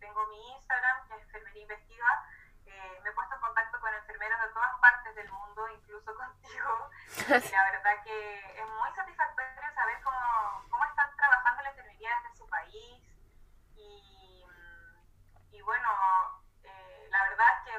tengo 0.00 0.26
mi 0.26 0.52
Instagram, 0.52 1.06
que 1.06 1.14
es 1.14 1.22
Enfermería 1.22 1.62
Investiga, 1.62 2.24
eh, 2.66 3.00
me 3.02 3.10
he 3.10 3.12
puesto 3.12 3.34
en 3.34 3.40
contacto 3.40 3.80
con 3.80 3.94
enfermeras 3.94 4.40
de 4.40 4.48
todas 4.54 4.80
partes 4.80 5.14
del 5.14 5.30
mundo, 5.30 5.68
incluso 5.68 6.14
contigo. 6.16 6.90
Y 7.28 7.50
la 7.52 7.64
verdad 7.70 8.02
que 8.04 8.60
es 8.60 8.66
muy 8.66 8.90
satisfactorio 8.94 9.74
saber 9.74 10.00
cómo, 10.02 10.64
cómo 10.70 10.84
están 10.84 11.14
trabajando 11.16 11.62
la 11.62 11.70
enfermería 11.70 12.10
desde 12.22 12.36
su 12.36 12.48
país. 12.48 13.02
Y, 13.76 14.44
y 15.52 15.62
bueno, 15.62 15.88
eh, 16.62 17.08
la 17.10 17.22
verdad 17.24 17.64
que 17.64 17.72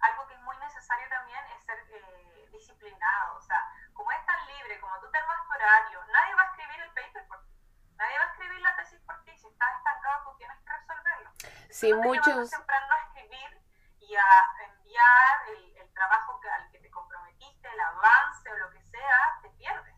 algo 0.00 0.26
que 0.26 0.34
es 0.34 0.40
muy 0.40 0.56
necesario 0.58 1.08
también 1.08 1.44
es 1.56 1.64
ser 1.64 1.78
eh, 1.90 2.48
disciplinado. 2.50 3.36
O 3.36 3.42
sea, 3.42 3.60
como 3.92 4.10
es 4.12 4.24
tan 4.26 4.46
libre, 4.46 4.80
como 4.80 4.98
tú 5.00 5.10
te 5.10 5.18
armas 5.18 5.46
tu 5.46 5.54
horario, 5.54 6.04
nadie 6.12 6.34
va 6.34 6.42
a 6.42 6.46
escribir 6.46 6.80
el 6.80 6.90
paper 6.92 7.28
por 7.28 7.44
ti. 7.44 7.52
Nadie 7.96 8.18
va 8.18 8.24
a 8.24 8.32
escribir 8.32 8.60
la 8.60 8.76
tesis 8.76 9.00
por 9.00 9.22
ti. 9.24 9.36
Si 9.38 9.48
estás 9.48 9.76
estancado, 9.76 10.30
tú 10.30 10.38
tienes 10.38 10.58
que 10.64 10.72
resolverlo. 10.72 11.30
Sí, 11.78 11.94
muchos... 11.94 12.50
temprano 12.50 12.86
a 12.92 13.06
escribir 13.06 13.60
y 14.00 14.16
a 14.16 14.66
enviar 14.66 15.38
el, 15.56 15.76
el 15.76 15.94
trabajo 15.94 16.40
que, 16.40 16.48
al 16.48 16.68
que 16.72 16.78
te 16.80 16.90
comprometiste, 16.90 17.68
el 17.72 17.80
avance 17.80 18.50
o 18.50 18.56
lo 18.58 18.70
que 18.70 18.82
sea, 18.82 19.38
te 19.42 19.48
pierdes. 19.50 19.94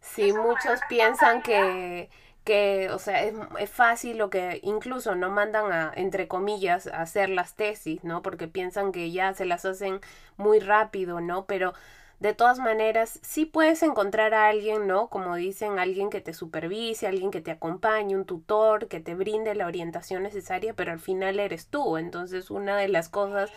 Sí, 0.00 0.32
muchos 0.32 0.80
piensan 0.88 1.42
que 1.42 2.08
que, 2.44 2.88
o 2.90 2.98
sea, 2.98 3.24
es, 3.24 3.34
es, 3.58 3.68
fácil 3.68 4.22
o 4.22 4.30
que 4.30 4.60
incluso 4.62 5.14
no 5.14 5.28
mandan 5.28 5.70
a, 5.70 5.92
entre 5.94 6.28
comillas, 6.28 6.86
a 6.86 7.02
hacer 7.02 7.28
las 7.28 7.56
tesis, 7.56 8.04
¿no? 8.04 8.22
Porque 8.22 8.48
piensan 8.48 8.90
que 8.90 9.10
ya 9.10 9.34
se 9.34 9.44
las 9.44 9.66
hacen 9.66 10.00
muy 10.38 10.58
rápido, 10.58 11.20
¿no? 11.20 11.44
Pero 11.44 11.74
de 12.20 12.34
todas 12.34 12.58
maneras, 12.58 13.20
sí 13.22 13.46
puedes 13.46 13.82
encontrar 13.82 14.34
a 14.34 14.48
alguien, 14.48 14.86
¿no? 14.88 15.08
Como 15.08 15.36
dicen, 15.36 15.78
alguien 15.78 16.10
que 16.10 16.20
te 16.20 16.34
supervise, 16.34 17.06
alguien 17.06 17.30
que 17.30 17.40
te 17.40 17.52
acompañe, 17.52 18.16
un 18.16 18.24
tutor, 18.24 18.88
que 18.88 19.00
te 19.00 19.14
brinde 19.14 19.54
la 19.54 19.66
orientación 19.66 20.24
necesaria, 20.24 20.74
pero 20.74 20.90
al 20.90 21.00
final 21.00 21.38
eres 21.38 21.68
tú. 21.68 21.96
Entonces, 21.96 22.50
una 22.50 22.76
de 22.76 22.88
las 22.88 23.08
cosas 23.08 23.52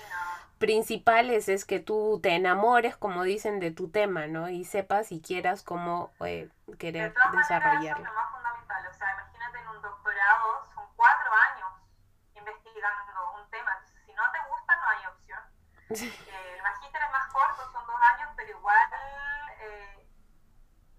principales 0.61 1.49
es 1.49 1.65
que 1.65 1.79
tú 1.79 2.19
te 2.21 2.35
enamores, 2.35 2.95
como 2.95 3.23
dicen, 3.23 3.59
de 3.59 3.71
tu 3.71 3.89
tema, 3.89 4.27
¿no? 4.27 4.47
Y 4.47 4.63
sepas 4.63 5.11
y 5.11 5.19
quieras 5.19 5.63
cómo 5.63 6.11
eh, 6.23 6.47
querer 6.77 7.13
de 7.13 7.37
desarrollarlo. 7.37 8.05
Es 8.05 8.09
lo 8.09 8.13
más 8.13 8.31
fundamental. 8.31 8.87
O 8.87 8.93
sea, 8.93 9.11
imagínate 9.11 9.57
en 9.57 9.67
un 9.67 9.81
doctorado, 9.81 10.65
son 10.75 10.85
cuatro 10.95 11.31
años 11.49 11.69
investigando 12.35 13.41
un 13.41 13.49
tema. 13.49 13.71
Si 14.05 14.13
no 14.13 14.21
te 14.31 14.37
gusta, 14.47 14.75
no 14.77 14.87
hay 14.87 15.05
opción. 15.09 15.39
Eh, 15.89 16.53
el 16.55 16.61
magíster 16.61 17.01
es 17.01 17.11
más 17.11 17.33
corto, 17.33 17.71
son 17.73 17.87
dos 17.87 18.01
años, 18.13 18.29
pero 18.37 18.60
igual 18.71 18.89
eh, 19.59 20.07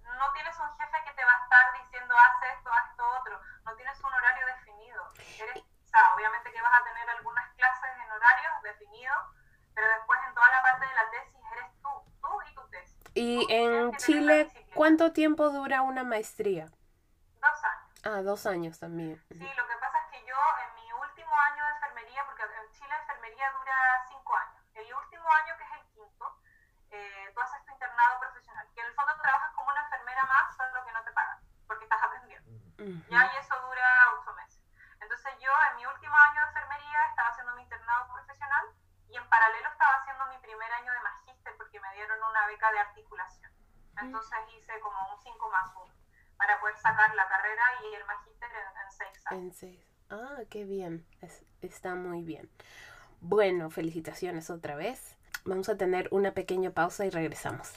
no 0.03 0.33
tienes 0.33 0.59
un 0.59 0.79
jefe 0.79 1.05
que 1.05 1.15
te 1.15 1.25
va 1.25 1.33
a 1.33 1.43
estar 1.43 1.73
diciendo 1.83 2.15
haz 2.17 2.57
esto, 2.57 2.71
haz 2.73 2.91
esto 2.91 3.05
otro. 3.21 3.41
No 3.65 3.75
tienes 3.75 3.99
un 4.05 4.13
horario 4.13 4.47
definido. 4.47 5.13
Eres, 5.39 5.57
o 5.59 5.87
sea, 5.87 6.15
obviamente 6.15 6.53
que 6.53 6.63
vas 6.63 6.81
a 6.81 6.85
tener 6.85 7.09
algunas 7.11 7.55
clases 7.55 7.91
en 8.05 8.11
horarios 8.11 8.63
definidos, 8.63 9.19
pero 9.75 9.89
después 9.89 10.21
en 10.27 10.35
toda 10.35 10.51
la 10.51 10.63
parte 10.63 10.87
de 10.87 10.95
la 10.95 11.11
tesis 11.11 11.41
eres 11.53 11.83
tú, 11.83 11.89
tú 12.21 12.43
y 12.43 12.55
tu 12.55 12.69
tesis. 12.69 12.99
Y 13.15 13.47
en 13.53 13.97
Chile, 13.97 14.53
¿cuánto 14.75 15.13
tiempo 15.13 15.51
dura 15.51 15.83
una 15.83 16.05
maestría? 16.05 16.67
Dos 17.41 17.65
años. 17.65 18.01
Ah, 18.05 18.23
dos 18.23 18.47
años 18.47 18.79
también. 18.79 19.17
Sí, 19.29 19.39
lo 19.39 19.67
que 19.67 19.77
pasa 19.81 19.99
es 20.05 20.11
que 20.13 20.27
yo 20.27 20.37
en 20.67 20.75
mi 20.75 20.93
último 20.93 21.35
año 21.35 21.65
de 21.65 21.71
enfermería, 21.73 22.25
porque 22.27 22.43
en 22.43 22.71
Chile 22.73 22.95
enfermería 23.01 23.51
dura 23.53 24.07
cinco 24.09 24.37
años, 24.37 24.63
el 24.75 24.95
último 24.95 25.29
año, 25.33 25.57
que 25.57 25.65
es 25.65 25.73
el 25.73 25.92
eh, 26.93 27.33
tú 27.35 27.41
haces 27.41 27.65
tu 27.65 27.73
internado 27.73 28.21
profesional, 28.21 28.69
que 28.75 28.81
en 28.81 28.87
el 28.87 28.95
fondo 28.95 29.13
trabajas 29.21 29.53
como 29.55 29.71
una 29.71 29.83
enfermera 29.83 30.23
más, 30.25 30.57
solo 30.57 30.85
que 30.85 30.93
no 30.93 31.03
te 31.03 31.13
pagan, 31.13 31.39
porque 31.67 31.85
estás 31.85 32.03
aprendiendo. 32.03 32.51
Ya, 33.09 33.33
y 33.33 33.37
eso 33.39 33.55
dura 33.61 33.89
ocho 34.19 34.33
meses. 34.35 34.61
Entonces 35.01 35.33
yo 35.41 35.51
en 35.71 35.77
mi 35.77 35.87
último 35.87 36.15
año 36.17 36.41
de 36.41 36.47
enfermería 36.49 36.99
estaba 37.09 37.29
haciendo 37.31 37.55
mi 37.57 37.63
internado 37.63 38.13
profesional 38.13 38.65
y 39.09 39.17
en 39.17 39.29
paralelo 39.29 39.69
estaba 39.69 39.95
haciendo 39.97 40.27
mi 40.27 40.39
primer 40.39 40.73
año 40.73 40.93
de 40.93 41.01
magíster 41.01 41.57
porque 41.57 41.81
me 41.81 41.95
dieron 41.95 42.19
una 42.23 42.47
beca 42.47 42.71
de 42.73 42.79
articulación. 42.79 43.51
Entonces 44.01 44.39
hice 44.57 44.81
como 44.81 44.97
un 45.13 45.23
5 45.23 45.51
más 45.51 45.71
1 45.75 45.95
para 46.37 46.61
poder 46.61 46.77
sacar 46.79 47.15
la 47.15 47.29
carrera 47.29 47.63
y 47.85 47.95
el 47.95 48.05
magíster 48.05 48.51
en, 48.51 48.83
en 48.85 48.93
seis 48.93 49.27
años. 49.27 49.43
En 49.43 49.53
seis. 49.53 49.87
Ah, 50.11 50.39
qué 50.51 50.65
bien. 50.65 51.07
Es, 51.21 51.45
está 51.61 51.95
muy 51.95 52.23
bien. 52.23 52.51
Bueno, 53.21 53.71
felicitaciones 53.71 54.51
otra 54.51 54.75
vez. 54.75 55.17
Vamos 55.45 55.69
a 55.69 55.77
tener 55.77 56.09
una 56.13 56.35
pequeña 56.35 56.71
pausa 56.71 57.05
y 57.05 57.11
regresamos. 57.11 57.73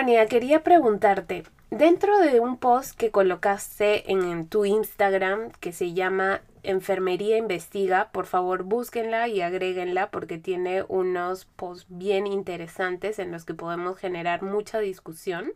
Antonia, 0.00 0.24
quería 0.28 0.62
preguntarte, 0.62 1.42
dentro 1.70 2.20
de 2.20 2.40
un 2.40 2.56
post 2.56 2.96
que 2.96 3.10
colocaste 3.10 4.10
en, 4.10 4.22
en, 4.22 4.48
tu 4.48 4.64
Instagram 4.64 5.50
que 5.60 5.72
se 5.72 5.92
llama 5.92 6.40
Enfermería 6.62 7.36
Investiga, 7.36 8.08
por 8.10 8.24
favor 8.24 8.62
búsquenla 8.62 9.28
y 9.28 9.42
agréguenla 9.42 10.10
porque 10.10 10.38
tiene 10.38 10.84
unos 10.88 11.44
posts 11.44 11.84
bien 11.90 12.26
interesantes 12.26 13.18
en 13.18 13.30
los 13.30 13.44
que 13.44 13.52
podemos 13.52 13.98
generar 13.98 14.40
mucha 14.40 14.78
discusión. 14.78 15.52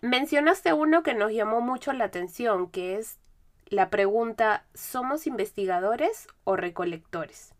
Mencionaste 0.00 0.72
uno 0.72 1.02
que 1.02 1.12
nos 1.12 1.30
llamó 1.30 1.60
mucho 1.60 1.92
la 1.92 2.04
atención, 2.04 2.70
que 2.70 2.96
es 2.96 3.18
la 3.66 3.90
pregunta, 3.90 4.64
¿somos 4.72 5.26
investigadores 5.26 6.28
o 6.44 6.56
recolectores? 6.56 7.52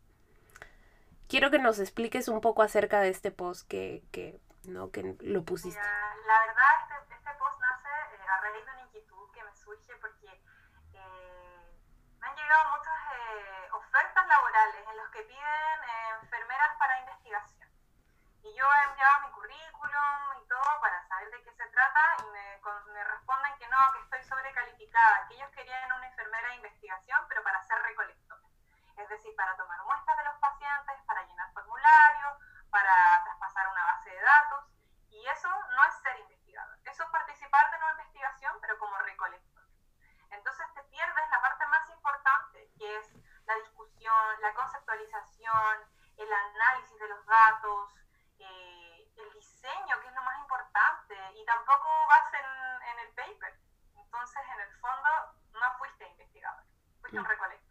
Quiero 1.28 1.50
que 1.50 1.58
nos 1.58 1.78
expliques 1.78 2.28
un 2.28 2.40
poco 2.40 2.62
acerca 2.62 3.02
de 3.02 3.10
este 3.10 3.30
post 3.30 3.68
que, 3.68 4.02
que 4.12 4.38
¿no? 4.66 4.90
Que 4.90 5.16
lo 5.20 5.42
pusiste. 5.44 5.78
Mira, 5.78 6.14
la 6.26 6.38
verdad, 6.46 6.72
este, 7.00 7.14
este 7.14 7.30
post 7.38 7.60
nace 7.60 7.88
eh, 7.88 8.28
a 8.28 8.40
raíz 8.40 8.64
de 8.64 8.72
una 8.72 8.82
inquietud 8.82 9.30
que 9.32 9.42
me 9.44 9.54
surge 9.54 9.94
porque 10.00 10.28
eh, 10.92 11.78
me 12.20 12.26
han 12.26 12.36
llegado 12.36 12.70
muchas 12.76 12.94
eh, 13.14 13.68
ofertas 13.72 14.26
laborales 14.26 14.86
en 14.88 14.96
los 14.96 15.08
que 15.10 15.22
piden 15.22 15.80
enfermeras 16.22 16.76
para 16.78 17.00
investigación. 17.00 17.68
Y 18.42 18.54
yo 18.54 18.64
he 18.64 18.84
enviado 18.90 19.20
mi 19.26 19.30
currículum 19.32 20.42
y 20.42 20.48
todo 20.48 20.80
para 20.80 21.06
saber 21.08 21.30
de 21.30 21.42
qué 21.42 21.52
se 21.52 21.66
trata 21.68 22.00
y 22.20 22.30
me, 22.30 22.60
con, 22.60 22.92
me 22.92 23.02
responden 23.04 23.56
que 23.58 23.68
no, 23.68 23.78
que 23.92 24.00
estoy 24.00 24.22
sobrecalificada, 24.24 25.26
que 25.28 25.34
ellos 25.34 25.50
querían 25.50 25.92
una 25.92 26.06
enfermera 26.06 26.48
de 26.48 26.56
investigación, 26.56 27.20
pero 27.28 27.42
para 27.42 27.62
ser 27.64 27.78
recolector. 27.82 28.38
Es 28.96 29.08
decir, 29.08 29.34
para 29.34 29.56
tomar 29.56 29.82
muestras 29.84 30.16
de 30.16 30.24
los 30.24 30.36
pacientes, 30.38 31.02
para 31.06 31.24
llenar 31.24 31.52
formularios, 31.52 32.38
para 32.70 33.24
datos, 34.34 34.64
y 35.10 35.26
eso 35.28 35.48
no 35.48 35.84
es 35.84 35.94
ser 36.02 36.18
investigador, 36.18 36.78
eso 36.84 37.02
es 37.04 37.10
participar 37.10 37.70
de 37.70 37.76
una 37.76 37.90
investigación, 37.92 38.52
pero 38.60 38.78
como 38.78 38.98
recolector. 38.98 39.64
Entonces 40.30 40.66
te 40.74 40.82
pierdes 40.84 41.30
la 41.30 41.40
parte 41.40 41.66
más 41.66 41.88
importante, 41.90 42.70
que 42.78 42.96
es 42.98 43.06
la 43.46 43.54
discusión, 43.56 44.40
la 44.40 44.52
conceptualización, 44.54 45.74
el 46.16 46.32
análisis 46.32 46.98
de 46.98 47.08
los 47.08 47.24
datos, 47.26 47.94
eh, 48.38 49.12
el 49.16 49.30
diseño, 49.32 50.00
que 50.00 50.08
es 50.08 50.14
lo 50.14 50.22
más 50.22 50.38
importante, 50.38 51.14
y 51.34 51.44
tampoco 51.44 51.88
vas 52.08 52.34
en, 52.34 52.82
en 52.90 52.98
el 52.98 53.14
paper. 53.14 53.54
Entonces, 53.94 54.42
en 54.54 54.60
el 54.60 54.72
fondo, 54.80 55.10
no 55.52 55.78
fuiste 55.78 56.06
investigador, 56.08 56.64
fuiste 57.00 57.18
un 57.18 57.24
recolector. 57.24 57.63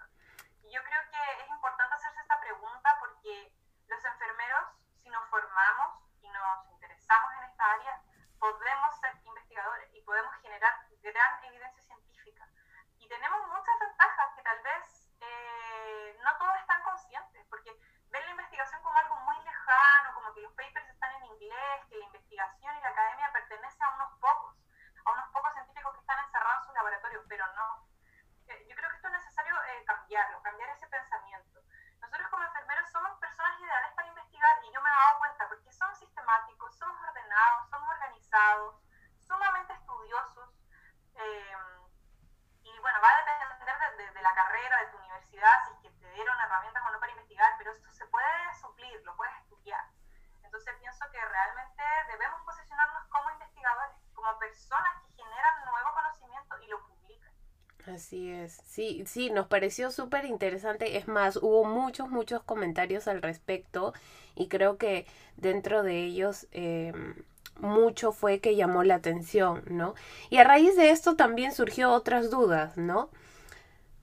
Así 57.86 58.30
es, 58.30 58.62
sí, 58.66 59.04
sí, 59.06 59.30
nos 59.30 59.48
pareció 59.48 59.92
súper 59.92 60.26
interesante. 60.26 60.98
Es 60.98 61.08
más, 61.08 61.36
hubo 61.38 61.66
muchos, 61.66 62.10
muchos 62.10 62.42
comentarios 62.44 63.08
al 63.10 63.22
respecto 63.22 63.94
y 64.36 64.48
creo 64.48 64.78
que 64.78 65.06
dentro 65.36 65.84
de 65.84 66.04
ellos 66.06 66.48
em, 66.52 67.16
mucho 67.60 68.14
fue 68.14 68.40
que 68.40 68.56
llamó 68.56 68.84
la 68.84 68.96
atención, 68.96 69.64
¿no? 69.70 69.96
Y 70.30 70.38
a 70.38 70.46
raíz 70.46 70.78
de 70.78 70.92
esto 70.92 71.16
también 71.18 71.52
surgió 71.54 71.92
otras 71.92 72.30
dudas, 72.30 72.78
¿no? 72.78 73.10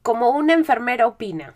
Como 0.02 0.30
una 0.30 0.52
enfermera 0.54 1.06
opina, 1.06 1.54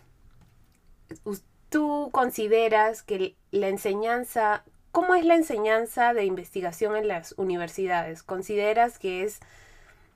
¿tú 1.69 2.09
consideras 2.11 3.03
que 3.03 3.35
la 3.51 3.67
enseñanza, 3.67 4.63
cómo 4.91 5.15
es 5.15 5.25
la 5.25 5.35
enseñanza 5.35 6.13
de 6.13 6.25
investigación 6.25 6.95
en 6.95 7.07
las 7.07 7.33
universidades? 7.37 8.23
¿Consideras 8.23 8.99
que 8.99 9.23
es 9.23 9.39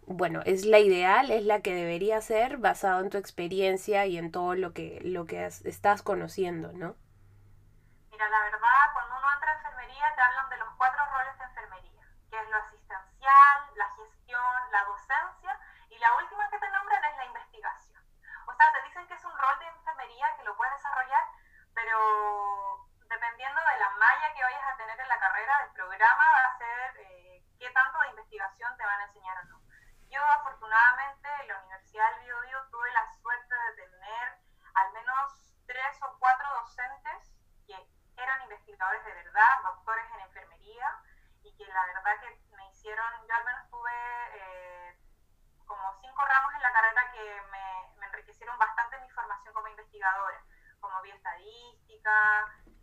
bueno, 0.10 0.42
es 0.44 0.66
la 0.66 0.80
ideal, 0.80 1.30
es 1.30 1.46
la 1.46 1.62
que 1.62 1.76
debería 1.76 2.20
ser 2.20 2.58
basado 2.58 3.00
en 3.02 3.12
tu 3.12 3.18
experiencia 3.20 4.08
y 4.08 4.18
en 4.18 4.32
todo 4.32 4.56
lo 4.56 4.74
que, 4.74 5.00
lo 5.06 5.26
que 5.26 5.46
estás 5.46 6.02
conociendo, 6.02 6.74
¿no? 6.74 6.96
Mira, 8.10 8.28
la 8.28 8.42
verdad, 8.42 8.90
cuando 8.94 9.18
uno 9.18 9.28
entra 9.32 9.52
a 9.52 9.56
enfermería 9.58 10.16
te 10.16 10.22
hablan 10.22 10.50
de 10.50 10.58
los 10.58 10.70
cuatro 10.78 11.06
roles 11.06 11.38
de 11.38 11.44
enfermería, 11.46 12.02
que 12.32 12.42
es 12.42 12.50
lo 12.50 12.58
asistencial, 12.58 13.58
la 13.76 13.90
gestión, 14.02 14.72
la 14.72 14.84
docencia 14.86 15.60
y 15.90 16.00
la 16.00 16.10
última 16.18 16.50
que 16.50 16.58
te 16.58 16.72
nombran 16.72 17.06
es 17.06 17.16
la 17.18 17.26
investigación. 17.26 18.02
O 18.48 18.54
sea, 18.58 18.66
te 18.74 18.82
dicen 18.90 19.06
que 19.06 19.14
es 19.14 19.24
un 19.24 19.38
rol 19.38 19.60
de 19.60 19.68
enfermería 19.68 20.26
que 20.38 20.44
lo 20.44 20.58
puedes 20.58 20.74
desarrollar, 20.74 21.24
pero 21.76 22.90
dependiendo 23.06 23.62
de 23.62 23.80
la 23.80 23.90
malla 23.92 24.34
que 24.34 24.42
vayas 24.42 24.74
a 24.74 24.78
tener 24.78 25.00
en 25.00 25.08
la 25.08 25.20
carrera, 25.20 25.54
el 25.66 25.72
programa 25.72 26.26
va 26.34 26.50
a 26.50 26.58
ser 26.58 26.98
eh, 26.98 27.46
qué 27.60 27.70
tanto 27.70 28.00
de 28.02 28.10
investigación 28.10 28.76
te 28.76 28.86
van 28.86 29.02
a 29.02 29.06
enseñar 29.06 29.38
o 29.38 29.44
no. 29.54 29.60
Yo 30.10 30.26
afortunadamente 30.26 31.30
en 31.42 31.48
la 31.50 31.60
Universidad 31.60 32.12
del 32.16 32.26
Biobío 32.26 32.64
tuve 32.72 32.92
la 32.94 33.08
suerte 33.22 33.56
de 33.56 33.84
tener 33.86 34.40
al 34.74 34.92
menos 34.94 35.54
tres 35.68 36.02
o 36.02 36.18
cuatro 36.18 36.48
docentes 36.62 37.32
que 37.68 37.78
eran 38.18 38.42
investigadores 38.42 39.06
de 39.06 39.14
verdad, 39.14 39.62
doctores 39.64 40.10
en 40.12 40.22
enfermería, 40.22 40.96
y 41.44 41.56
que 41.56 41.66
la 41.66 41.86
verdad 41.86 42.20
que 42.22 42.56
me 42.56 42.68
hicieron, 42.72 43.06
yo 43.28 43.36
al 43.36 43.46
menos 43.46 43.70
tuve 43.70 43.92
eh, 44.34 45.00
como 45.68 45.94
cinco 46.02 46.26
ramos 46.26 46.54
en 46.56 46.62
la 46.64 46.74
carrera 46.74 47.09
que 47.20 47.42
me, 47.52 48.00
me, 48.00 48.06
enriquecieron 48.08 48.58
bastante 48.58 48.98
mi 49.00 49.10
formación 49.10 49.54
como 49.54 49.68
investigadora, 49.68 50.42
como 50.80 51.02
bioestadística, 51.02 52.12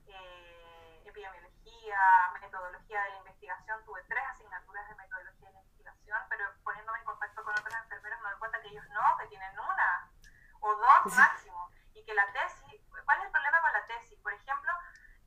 eh, 0.06 1.02
epidemiología, 1.06 1.98
metodología 2.40 3.02
de 3.02 3.10
la 3.10 3.16
investigación, 3.16 3.82
tuve 3.84 4.02
tres 4.08 4.24
asignaturas 4.28 4.86
de 4.88 4.94
metodología 4.96 5.48
de 5.48 5.54
la 5.54 5.60
investigación, 5.60 6.18
pero 6.28 6.44
poniéndome 6.62 6.98
en 6.98 7.04
contacto 7.04 7.42
con 7.44 7.58
otros 7.58 7.74
enfermeros 7.74 8.20
me 8.20 8.30
doy 8.30 8.38
cuenta 8.38 8.60
que 8.60 8.68
ellos 8.68 8.88
no, 8.90 9.16
que 9.18 9.26
tienen 9.28 9.58
una 9.58 10.10
o 10.60 10.74
dos 10.74 11.16
máximo, 11.16 11.70
y 11.94 12.04
que 12.04 12.14
la 12.14 12.30
tesis, 12.32 12.82
¿cuál 13.04 13.18
es 13.18 13.24
el 13.24 13.30
problema 13.30 13.60
con 13.62 13.72
la 13.72 13.86
tesis? 13.86 14.18
Por 14.20 14.34
ejemplo, 14.34 14.72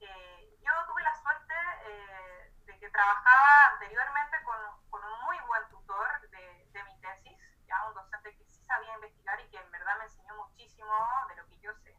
eh, 0.02 0.58
yo 0.62 0.72
tuve 0.86 1.02
la 1.02 1.16
suerte 1.16 1.56
eh, 1.86 2.54
de 2.66 2.80
que 2.80 2.90
trabajaba 2.90 3.74
anteriormente 3.74 4.38
con, 4.44 4.58
con, 4.90 5.04
un 5.04 5.22
muy 5.26 5.40
buen 5.48 5.68
tutor 5.70 6.30
de, 6.30 6.68
de 6.72 6.84
mi 6.84 7.00
tesis, 7.00 7.38
ya 7.70 7.88
un 7.88 7.94
docente 7.94 8.36
que 8.36 8.44
sí 8.46 8.60
sabía 8.66 8.96
investigar 8.96 9.40
y 9.40 9.50
que 9.50 9.58
en 9.58 9.72
verdad 9.72 9.98
me 9.98 10.06
enseñó 10.06 10.36
muchísimo 10.36 10.94
de 11.30 11.36
lo 11.36 11.48
que 11.48 11.60
yo 11.60 11.74
sé. 11.84 11.96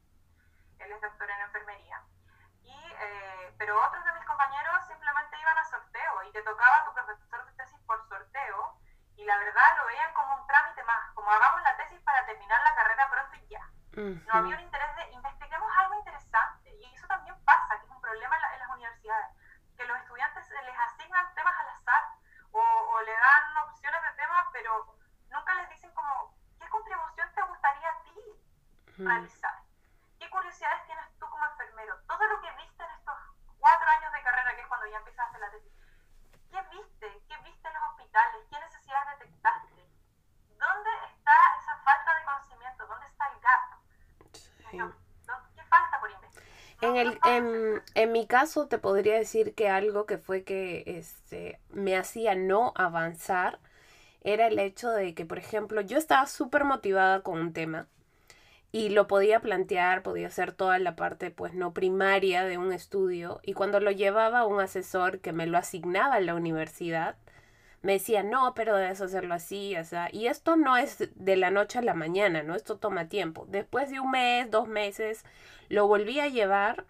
Él 0.80 0.92
es 0.92 1.00
doctor 1.00 1.30
en 1.30 1.40
enfermería. 1.40 2.02
Y, 2.62 2.92
eh, 3.00 3.54
pero 3.58 3.80
otros 3.86 4.04
de 4.04 4.12
mis 4.12 4.24
compañeros 4.24 4.86
simplemente 4.86 5.38
iban 5.38 5.58
a 5.58 5.64
sorteo 5.64 6.22
y 6.24 6.32
te 6.32 6.42
tocaba 6.42 6.84
tu 6.84 6.94
profesor 6.94 7.44
de 7.46 7.52
tesis 7.52 7.80
por 7.86 8.06
sorteo 8.08 8.76
y 9.16 9.24
la 9.24 9.36
verdad 9.38 9.76
lo 9.78 9.86
veían 9.86 10.12
como 10.14 10.34
un 10.34 10.46
trámite 10.46 10.82
más, 10.84 11.12
como 11.14 11.30
hagamos 11.30 11.62
la 11.62 11.76
tesis 11.76 12.00
para 12.02 12.24
terminar 12.26 12.60
la 12.62 12.74
carrera 12.74 13.10
pronto 13.10 13.36
y 13.36 13.48
ya. 13.48 13.70
No 13.92 14.32
había 14.32 14.54
un 14.54 14.62
interés 14.62 14.94
de 14.96 15.12
investiguemos 15.12 15.70
algo 15.78 15.94
interesante 15.96 16.70
y 16.70 16.94
eso 16.94 17.06
también 17.08 17.36
pasa, 17.44 17.78
que 17.78 17.84
es 17.86 17.90
un 17.90 18.00
problema 18.00 18.36
en, 18.36 18.58
las 18.60 18.70
universidades, 18.70 19.26
que 19.76 19.84
los 19.84 19.98
estudiantes 19.98 20.48
les 20.48 20.78
asignan 20.78 21.34
temas 21.34 21.54
al 21.58 21.68
azar 21.68 22.04
o, 22.52 22.60
o 22.60 23.02
le 23.02 23.12
dan 23.12 23.56
opciones 23.68 24.00
de 24.02 24.12
temas, 24.12 24.46
pero 24.52 24.96
nunca 25.28 25.54
les 25.54 25.68
dicen 25.70 25.92
como, 25.92 26.34
¿qué 26.58 26.68
contribución 26.68 27.28
te 27.34 27.42
gustaría 27.42 27.88
a 27.88 28.02
ti 28.02 28.14
realizar? 28.98 29.54
¿Qué 30.18 30.30
curiosidades 30.30 30.86
tienes 30.86 31.18
tú 31.18 31.28
como 31.28 31.44
enfermero? 31.46 31.98
Todo 32.06 32.24
lo 32.28 32.40
que 32.42 32.52
viste 32.52 32.82
en 32.84 32.90
estos 32.90 33.16
cuatro 33.58 33.88
años 33.88 34.12
de 34.12 34.22
carrera, 34.22 34.54
que 34.54 34.62
es 34.62 34.68
cuando 34.68 34.86
ya 34.86 34.98
empiezas 34.98 35.26
a 35.26 35.28
hacer 35.28 35.40
la 35.40 35.50
tesis, 35.50 35.72
¿qué 36.50 36.62
viste? 36.70 37.24
¿Qué 37.26 37.36
viste 37.42 37.68
en 37.68 37.74
los 37.74 37.82
hospitales? 37.90 38.46
¿Qué 38.50 38.60
necesidades 38.60 39.18
detectaste? 39.18 39.90
¿Dónde 40.58 40.90
está 41.06 41.34
esa 41.58 41.76
falta 41.78 42.14
de 42.14 42.24
conocimiento? 42.24 42.86
¿Dónde 42.86 43.06
está 43.06 43.26
el 43.28 43.40
¿Qué 44.70 45.62
falta 45.68 46.00
por 46.00 46.10
investigar? 46.10 46.50
En, 46.82 46.96
el, 46.96 47.18
en, 47.24 47.82
en, 47.94 48.12
mi 48.12 48.26
caso 48.26 48.66
te 48.68 48.78
podría 48.78 49.16
decir 49.16 49.54
que 49.54 49.68
algo 49.68 50.06
que 50.06 50.18
fue 50.18 50.44
que 50.44 50.84
este, 50.86 51.60
me 51.70 51.96
hacía 51.96 52.34
no 52.34 52.72
avanzar 52.74 53.58
era 54.22 54.46
el 54.46 54.58
hecho 54.58 54.90
de 54.90 55.14
que, 55.14 55.24
por 55.24 55.38
ejemplo, 55.38 55.80
yo 55.80 55.98
estaba 55.98 56.26
súper 56.26 56.64
motivada 56.64 57.22
con 57.22 57.38
un 57.38 57.52
tema 57.52 57.86
y 58.72 58.90
lo 58.90 59.06
podía 59.06 59.40
plantear, 59.40 60.02
podía 60.02 60.28
hacer 60.28 60.52
toda 60.52 60.78
la 60.78 60.94
parte 60.96 61.30
pues 61.30 61.54
no 61.54 61.72
primaria 61.72 62.44
de 62.44 62.58
un 62.58 62.72
estudio 62.72 63.40
y 63.42 63.54
cuando 63.54 63.80
lo 63.80 63.90
llevaba 63.90 64.40
a 64.40 64.46
un 64.46 64.60
asesor 64.60 65.20
que 65.20 65.32
me 65.32 65.46
lo 65.46 65.58
asignaba 65.58 66.18
en 66.18 66.26
la 66.26 66.34
universidad, 66.34 67.16
me 67.82 67.94
decía, 67.94 68.22
no, 68.22 68.54
pero 68.54 68.76
debes 68.76 69.00
hacerlo 69.00 69.34
así, 69.34 69.76
o 69.76 69.84
sea, 69.84 70.08
y 70.12 70.26
esto 70.26 70.56
no 70.56 70.76
es 70.76 71.08
de 71.14 71.36
la 71.36 71.50
noche 71.50 71.78
a 71.78 71.82
la 71.82 71.94
mañana, 71.94 72.42
¿no? 72.42 72.54
Esto 72.54 72.76
toma 72.78 73.08
tiempo. 73.08 73.46
Después 73.48 73.90
de 73.90 74.00
un 74.00 74.10
mes, 74.10 74.50
dos 74.50 74.68
meses, 74.68 75.24
lo 75.68 75.86
volví 75.86 76.20
a 76.20 76.28
llevar 76.28 76.84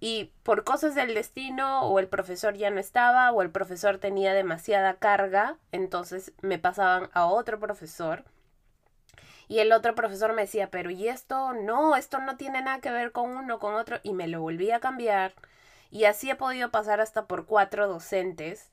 y 0.00 0.32
por 0.42 0.64
cosas 0.64 0.94
del 0.94 1.14
destino 1.14 1.82
o 1.82 1.98
el 1.98 2.08
profesor 2.08 2.54
ya 2.54 2.70
no 2.70 2.80
estaba 2.80 3.32
o 3.32 3.42
el 3.42 3.50
profesor 3.50 3.98
tenía 3.98 4.34
demasiada 4.34 4.94
carga, 4.94 5.56
entonces 5.72 6.32
me 6.42 6.58
pasaban 6.58 7.10
a 7.12 7.26
otro 7.26 7.60
profesor 7.60 8.24
y 9.50 9.58
el 9.58 9.72
otro 9.72 9.96
profesor 9.96 10.32
me 10.32 10.42
decía, 10.42 10.70
pero 10.70 10.90
¿y 10.90 11.08
esto? 11.08 11.52
No, 11.52 11.96
esto 11.96 12.20
no 12.20 12.36
tiene 12.36 12.62
nada 12.62 12.80
que 12.80 12.92
ver 12.92 13.10
con 13.10 13.36
uno, 13.36 13.58
con 13.58 13.74
otro. 13.74 13.98
Y 14.04 14.12
me 14.12 14.28
lo 14.28 14.40
volví 14.40 14.70
a 14.70 14.78
cambiar. 14.78 15.34
Y 15.90 16.04
así 16.04 16.30
he 16.30 16.36
podido 16.36 16.70
pasar 16.70 17.00
hasta 17.00 17.26
por 17.26 17.46
cuatro 17.46 17.88
docentes. 17.88 18.69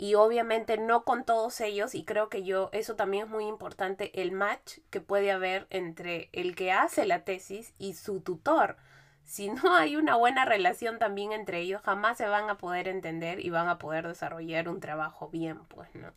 Y 0.00 0.14
obviamente 0.14 0.78
no 0.78 1.04
con 1.04 1.24
todos 1.24 1.60
ellos. 1.60 1.94
Y 1.94 2.06
creo 2.06 2.30
que 2.30 2.42
yo, 2.42 2.70
eso 2.72 2.96
también 2.96 3.24
es 3.24 3.30
muy 3.30 3.44
importante, 3.46 4.22
el 4.22 4.32
match 4.32 4.78
que 4.88 5.02
puede 5.02 5.30
haber 5.30 5.66
entre 5.68 6.30
el 6.32 6.56
que 6.56 6.72
hace 6.72 7.04
la 7.04 7.24
tesis 7.24 7.74
y 7.76 7.92
su 7.92 8.22
tutor. 8.22 8.78
Si 9.30 9.48
no 9.48 9.76
hay 9.76 9.94
una 9.94 10.16
buena 10.16 10.44
relación 10.44 10.98
también 10.98 11.30
entre 11.30 11.58
ellos, 11.58 11.82
jamás 11.84 12.16
se 12.16 12.26
van 12.26 12.50
a 12.50 12.56
poder 12.56 12.88
entender 12.88 13.38
y 13.38 13.50
van 13.50 13.68
a 13.68 13.78
poder 13.78 14.08
desarrollar 14.08 14.68
un 14.68 14.80
trabajo 14.80 15.28
bien, 15.28 15.66
pues, 15.66 15.94
¿no? 15.94 16.10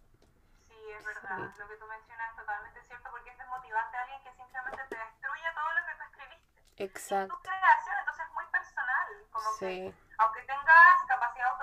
Sí, 0.67 0.73
es 0.97 1.05
verdad. 1.05 1.37
Lo 1.37 1.67
que 1.67 1.75
tú 1.75 1.85
mencionas 1.85 2.31
es 2.31 2.37
totalmente 2.37 2.81
cierto 2.81 3.09
porque 3.11 3.29
es 3.29 3.37
desmotivante 3.37 3.97
a 3.97 4.01
alguien 4.01 4.23
que 4.23 4.33
simplemente 4.33 4.81
te 4.89 4.95
destruye 4.95 5.47
todo 5.53 5.69
lo 5.75 5.85
que 5.85 5.93
tú 5.93 6.03
escribiste. 6.09 6.83
Exacto. 6.83 7.35
Es 7.35 7.43
tu 7.43 7.49
creación, 7.49 7.95
entonces 7.99 8.25
es 8.25 8.33
muy 8.33 8.45
personal. 8.49 9.07
Como 9.29 9.49
sí. 9.59 9.65
que, 9.65 9.93
aunque 10.17 10.41
tengas 10.41 11.05
capacidad 11.05 11.53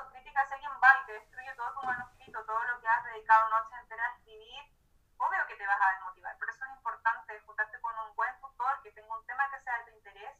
autocrítica, 0.41 0.47
si 0.49 0.55
alguien 0.55 0.73
va 0.83 1.03
y 1.03 1.07
te 1.07 1.13
destruye 1.13 1.55
todo 1.57 1.73
tu 1.73 1.87
manuscrito, 1.87 2.45
todo 2.45 2.63
lo 2.65 2.81
que 2.81 2.89
has 2.89 3.05
dedicado 3.05 3.51
noches 3.51 3.79
enteras 3.81 4.13
a 4.13 4.17
escribir, 4.17 4.63
obvio 5.19 5.47
que 5.47 5.57
te 5.57 5.67
vas 5.67 5.81
a 5.81 5.91
desmotivar. 5.93 6.39
Por 6.39 6.49
eso 6.49 6.65
es 6.65 6.71
importante 6.77 7.41
juntarte 7.47 7.81
con 7.81 7.93
un 7.99 8.17
buen 8.17 8.41
tutor 8.41 8.83
que 8.83 8.93
tenga 8.93 9.17
un 9.17 9.27
tema 9.27 9.51
que 9.51 9.61
sea 9.63 9.79
de 9.79 9.91
tu 9.91 9.97
interés. 9.97 10.37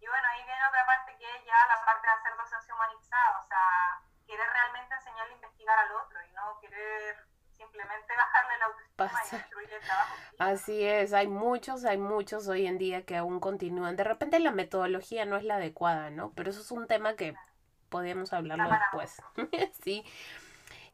Y 0.00 0.06
bueno, 0.06 0.26
ahí 0.28 0.44
viene 0.44 0.66
otra 0.66 0.86
parte 0.86 1.16
que 1.18 1.36
es 1.36 1.44
ya 1.44 1.58
la 1.68 1.84
parte 1.84 2.06
de 2.06 2.12
hacer 2.12 2.36
docencia 2.36 2.74
humanizada, 2.74 3.38
o 3.38 3.46
sea, 3.48 4.00
querer 4.26 4.48
realmente 4.48 4.94
enseñarle 4.94 5.32
a 5.32 5.36
investigar 5.36 5.78
al 5.78 5.92
otro 5.92 6.18
y 6.24 6.32
no 6.32 6.58
querer 6.60 7.26
simplemente 7.56 8.08
bajarle 8.16 8.58
la 8.58 8.64
autoestima 8.66 9.20
y 9.26 9.36
destruir 9.36 9.72
el 9.72 9.82
trabajo. 9.82 10.14
Así 10.38 10.84
es, 10.84 11.12
hay 11.12 11.28
muchos, 11.28 11.84
hay 11.84 11.98
muchos 11.98 12.48
hoy 12.48 12.66
en 12.66 12.78
día 12.78 13.04
que 13.04 13.16
aún 13.16 13.40
continúan. 13.40 13.96
De 13.96 14.04
repente 14.04 14.40
la 14.40 14.52
metodología 14.52 15.26
no 15.26 15.36
es 15.36 15.44
la 15.44 15.56
adecuada, 15.56 16.08
¿no? 16.08 16.32
Pero 16.32 16.50
eso 16.50 16.60
es 16.60 16.70
un 16.70 16.86
tema 16.86 17.14
que 17.14 17.34
podemos 17.90 18.32
hablarlo 18.32 18.70
después. 18.70 19.22
sí. 19.84 20.04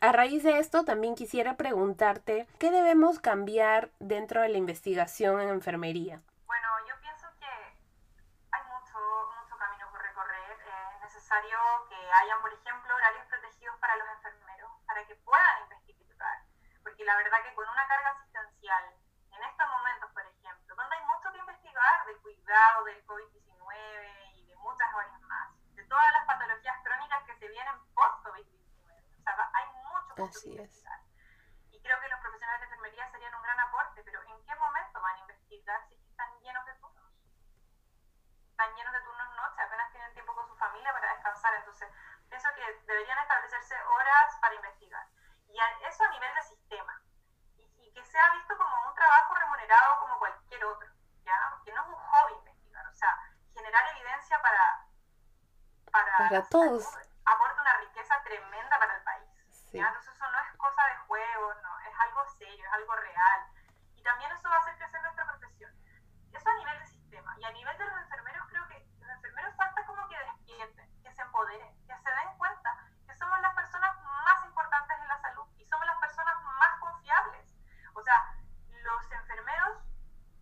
A 0.01 0.13
raíz 0.13 0.43
de 0.43 0.59
esto, 0.59 0.85
también 0.85 1.15
quisiera 1.15 1.57
preguntarte, 1.57 2.47
¿qué 2.59 2.71
debemos 2.71 3.19
cambiar 3.19 3.89
dentro 3.99 4.43
de 4.43 4.51
la 4.51 4.59
investigación 4.59 5.41
en 5.41 5.49
enfermería? 5.49 6.21
Bueno, 6.45 6.69
yo 6.87 6.95
pienso 7.01 7.27
que 7.41 7.49
hay 7.49 8.63
mucho, 8.69 8.99
mucho 9.41 9.57
camino 9.57 9.89
por 9.91 10.03
recorrer. 10.03 10.53
Es 10.53 11.01
necesario 11.01 11.57
que 11.89 11.97
hayan, 11.97 12.43
por 12.43 12.53
ejemplo, 12.53 12.95
horarios 12.95 13.25
protegidos 13.25 13.77
para 13.79 13.97
los 13.97 14.09
enfermeros, 14.21 14.71
para 14.87 15.07
que 15.07 15.15
puedan 15.17 15.63
investigar. 15.65 16.45
Porque 16.83 17.05
la 17.05 17.17
verdad 17.17 17.39
que 17.43 17.55
con 17.55 17.67
una 17.67 17.89
carga 17.89 18.11
asistencial, 18.21 18.85
en 19.33 19.43
estos 19.45 19.67
momentos, 19.69 20.11
por 20.13 20.27
ejemplo, 20.29 20.77
donde 20.77 20.97
hay 20.97 21.05
mucho 21.09 21.33
que 21.33 21.39
investigar 21.39 22.05
del 22.05 22.21
cuidado 22.21 22.85
del 22.85 23.01
COVID-19 23.07 24.37
y 24.37 24.45
de 24.45 24.57
muchas 24.57 24.93
varias 24.93 25.21
más, 25.23 25.49
de 25.73 25.85
todas 25.85 26.13
las 26.13 26.27
patologías 26.27 26.77
que 27.37 27.47
se 27.47 27.49
vienen 27.49 27.75
post-COVID-19. 27.95 28.93
O 29.19 29.23
sea, 29.23 29.51
hay 29.53 29.67
mucho, 29.69 30.41
que 30.43 30.49
investigar. 30.51 31.01
Y 31.71 31.83
creo 31.83 32.01
que 32.01 32.09
los 32.09 32.21
profesionales 32.21 32.61
de 32.61 32.67
enfermería 32.67 33.11
serían 33.11 33.35
un 33.35 33.43
gran 33.43 33.61
aporte, 33.61 34.03
pero 34.05 34.23
¿en 34.23 34.45
qué 34.45 34.55
momento 34.55 35.01
van 35.01 35.17
a 35.17 35.21
investir 35.21 35.37
hospital 35.47 35.81
si 35.89 35.95
están 35.95 36.29
llenos 36.41 36.67
de 36.67 36.75
turnos. 36.75 37.13
Están 38.51 38.75
llenos 38.75 38.93
de 38.93 39.01
turnos 39.01 39.37
noche, 39.37 39.63
apenas 39.63 39.93
tienen 39.93 40.13
tiempo 40.13 40.35
con 40.35 40.49
su 40.49 40.57
familia 40.57 40.93
para 40.93 41.13
descansar. 41.15 41.55
Entonces, 41.55 41.89
pienso 42.29 42.49
que 42.55 42.83
deberían 42.87 43.19
establecerse 43.19 43.75
horas 43.85 44.37
para 44.41 44.55
investigar. 44.55 45.07
Y 45.49 45.59
eso 45.87 46.05
a 46.05 46.09
nivel 46.09 46.35
de 46.35 46.43
sistema. 46.43 47.03
Y, 47.57 47.93
que 47.93 48.05
sea 48.05 48.31
visto 48.35 48.57
como 48.59 48.89
un 48.89 48.95
trabajo 48.95 49.35
remunerado 49.35 50.01
como 50.01 50.19
cualquier 50.19 50.65
otro, 50.67 50.89
¿ya? 51.25 51.61
Que 51.65 51.73
no 51.73 51.83
es 51.83 51.89
un 51.89 51.95
hobby 51.95 52.35
investigar, 52.35 52.87
o 52.87 52.95
sea, 52.95 53.19
generar 53.55 53.89
evidencia 53.97 54.43
para... 54.43 54.87
Para, 55.91 56.17
para 56.19 56.43
todos. 56.49 56.85
aporta 57.25 57.61
una 57.63 57.77
riqueza 57.79 58.23
tremenda 58.23 58.79
para 58.79 58.97
el 58.97 59.03
país. 59.83 59.87
Entonces 59.87 60.15
eso 60.15 60.31
no 60.31 60.39
es 60.41 60.57
cosa 60.57 60.83
de 60.87 60.97
juego, 61.07 61.55
no, 61.63 61.81
es 61.81 61.95
algo 62.01 62.27
serio, 62.39 62.65
es 62.65 62.73
algo 62.73 62.95
real. 62.97 63.41
Y 63.95 64.03
también 64.03 64.31
eso 64.33 64.49
va 64.49 64.57
a 64.57 64.59
hacer 64.61 64.77
crecer 64.77 65.03
nuestra 65.03 65.27
profesión. 65.27 65.73
Eso 66.33 66.49
a 66.49 66.55
nivel 66.55 66.79
de 66.79 66.87
sistema. 66.87 67.35
Y 67.39 67.45
a 67.45 67.51
nivel 67.53 67.79
de 67.79 67.85
los 67.85 67.99
enfermeros, 67.99 68.47
creo 68.49 68.67
que 68.69 68.87
los 69.01 69.11
enfermeros 69.11 69.57
falta 69.57 69.85
como 69.87 70.09
que 70.09 70.19
despierten, 70.19 71.03
que 71.03 71.13
se 71.13 71.23
empoderen, 71.23 71.87
que 71.87 71.97
se 71.97 72.11
den 72.11 72.39
cuenta 72.39 72.77
que 73.07 73.15
somos 73.15 73.41
las 73.41 73.55
personas 73.55 73.97
más 74.03 74.45
importantes 74.45 74.99
en 75.01 75.09
la 75.09 75.21
salud 75.21 75.47
y 75.59 75.65
somos 75.67 75.87
las 75.87 75.99
personas 75.99 76.37
más 76.43 76.81
confiables. 76.81 77.55
O 77.95 78.03
sea, 78.03 78.35
los 78.69 79.13
enfermeros 79.13 79.79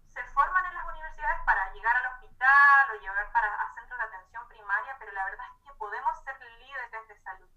se 0.06 0.22
forman 0.34 0.66
en 0.66 0.74
las 0.74 0.84
universidades 0.86 1.40
para 1.44 1.72
llegar 1.72 1.96
al 1.96 2.06
hospital 2.06 2.90
o 2.90 3.00
llegar 3.00 3.32
para, 3.32 3.54
a 3.54 3.74
centros 3.74 3.98
de 3.98 4.04
atención 4.04 4.48
primaria, 4.48 4.96
pero 4.98 5.12
la 5.12 5.24
verdad 5.24 5.46
es 5.54 5.64
que 5.64 5.74
podemos 5.74 6.22
ser 6.22 6.40
líderes 6.40 7.08
de 7.08 7.16
salud 7.22 7.48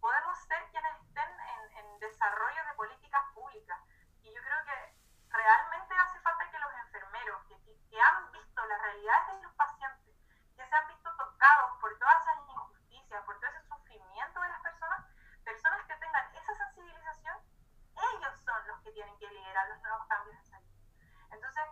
podemos 0.00 0.36
ser 0.48 0.58
quienes 0.70 0.96
estén 1.02 1.28
en, 1.28 1.78
en 1.78 2.00
desarrollo 2.40 2.64
de 2.64 2.74
políticas 2.74 3.22
públicas. 3.34 3.78
Y 4.22 4.32
yo 4.32 4.40
creo 4.40 4.64
que 4.64 4.94
realmente 5.28 5.94
hace 5.94 6.20
falta 6.20 6.50
que 6.50 6.58
los 6.58 6.72
enfermeros, 6.86 7.44
que, 7.46 7.56
que, 7.62 8.00
han 8.00 8.32
visto 8.32 8.64
las 8.64 8.80
realidades 8.80 9.36
de 9.36 9.42
los 9.42 9.52
pacientes, 9.54 10.16
que 10.56 10.66
se 10.66 10.74
han 10.74 10.88
visto 10.88 11.10
tocados 11.16 11.76
por 11.80 11.98
todas 11.98 12.22
esas 12.22 12.48
injusticias, 12.48 13.24
por 13.24 13.38
todo 13.38 13.50
ese 13.50 13.68
sufrimiento 13.68 14.40
de 14.40 14.48
las 14.48 14.60
personas, 14.60 15.04
personas 15.44 15.84
que 15.86 15.96
tengan 15.96 16.34
esa 16.34 16.54
sensibilización, 16.54 17.36
ellos 18.14 18.40
son 18.40 18.66
los 18.68 18.80
que 18.80 18.92
tienen 18.92 19.18
que 19.18 19.28
liderar 19.28 19.68
los 19.68 19.82
nuevos 19.82 20.06
cambios 20.06 20.36
de 20.38 20.44
salud. 20.44 20.70
Entonces, 21.30 21.64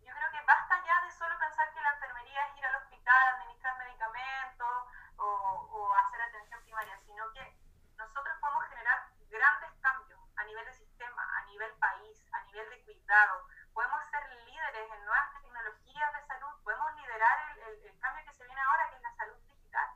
yo 0.00 0.14
creo 0.14 0.30
que 0.30 0.40
basta 0.46 0.82
ya 0.84 1.00
de 1.02 1.10
solo 1.10 1.38
pensar 1.38 1.72
que 1.74 1.80
la 1.82 1.92
enfermería 1.92 2.46
es 2.46 2.56
ir 2.56 2.66
al 2.66 2.76
hospital, 2.76 3.28
administrar 3.34 3.76
medicamentos 3.78 4.88
o, 5.18 5.26
o 5.26 5.94
hacer 5.94 6.22
atención 6.22 6.62
primaria, 6.62 6.96
sino 7.04 7.30
que 7.32 7.66
nosotros 7.96 8.36
podemos 8.40 8.64
generar 8.68 9.08
grandes 9.30 9.72
cambios 9.80 10.20
a 10.36 10.44
nivel 10.44 10.64
de 10.64 10.72
sistema, 10.74 11.22
a 11.38 11.44
nivel 11.46 11.72
país, 11.78 12.26
a 12.32 12.42
nivel 12.44 12.70
de 12.70 12.84
cuidado. 12.84 13.46
Podemos 13.72 14.04
ser 14.10 14.28
líderes 14.44 14.92
en 14.92 15.04
nuevas 15.04 15.32
tecnologías 15.32 16.12
de 16.12 16.22
salud, 16.26 16.62
podemos 16.62 16.94
liderar 16.94 17.56
el, 17.56 17.84
el, 17.84 17.98
cambio 18.00 18.24
que 18.24 18.32
se 18.32 18.44
viene 18.44 18.60
ahora, 18.60 18.90
que 18.90 18.96
es 18.96 19.02
la 19.02 19.12
salud 19.12 19.36
digital. 19.36 19.88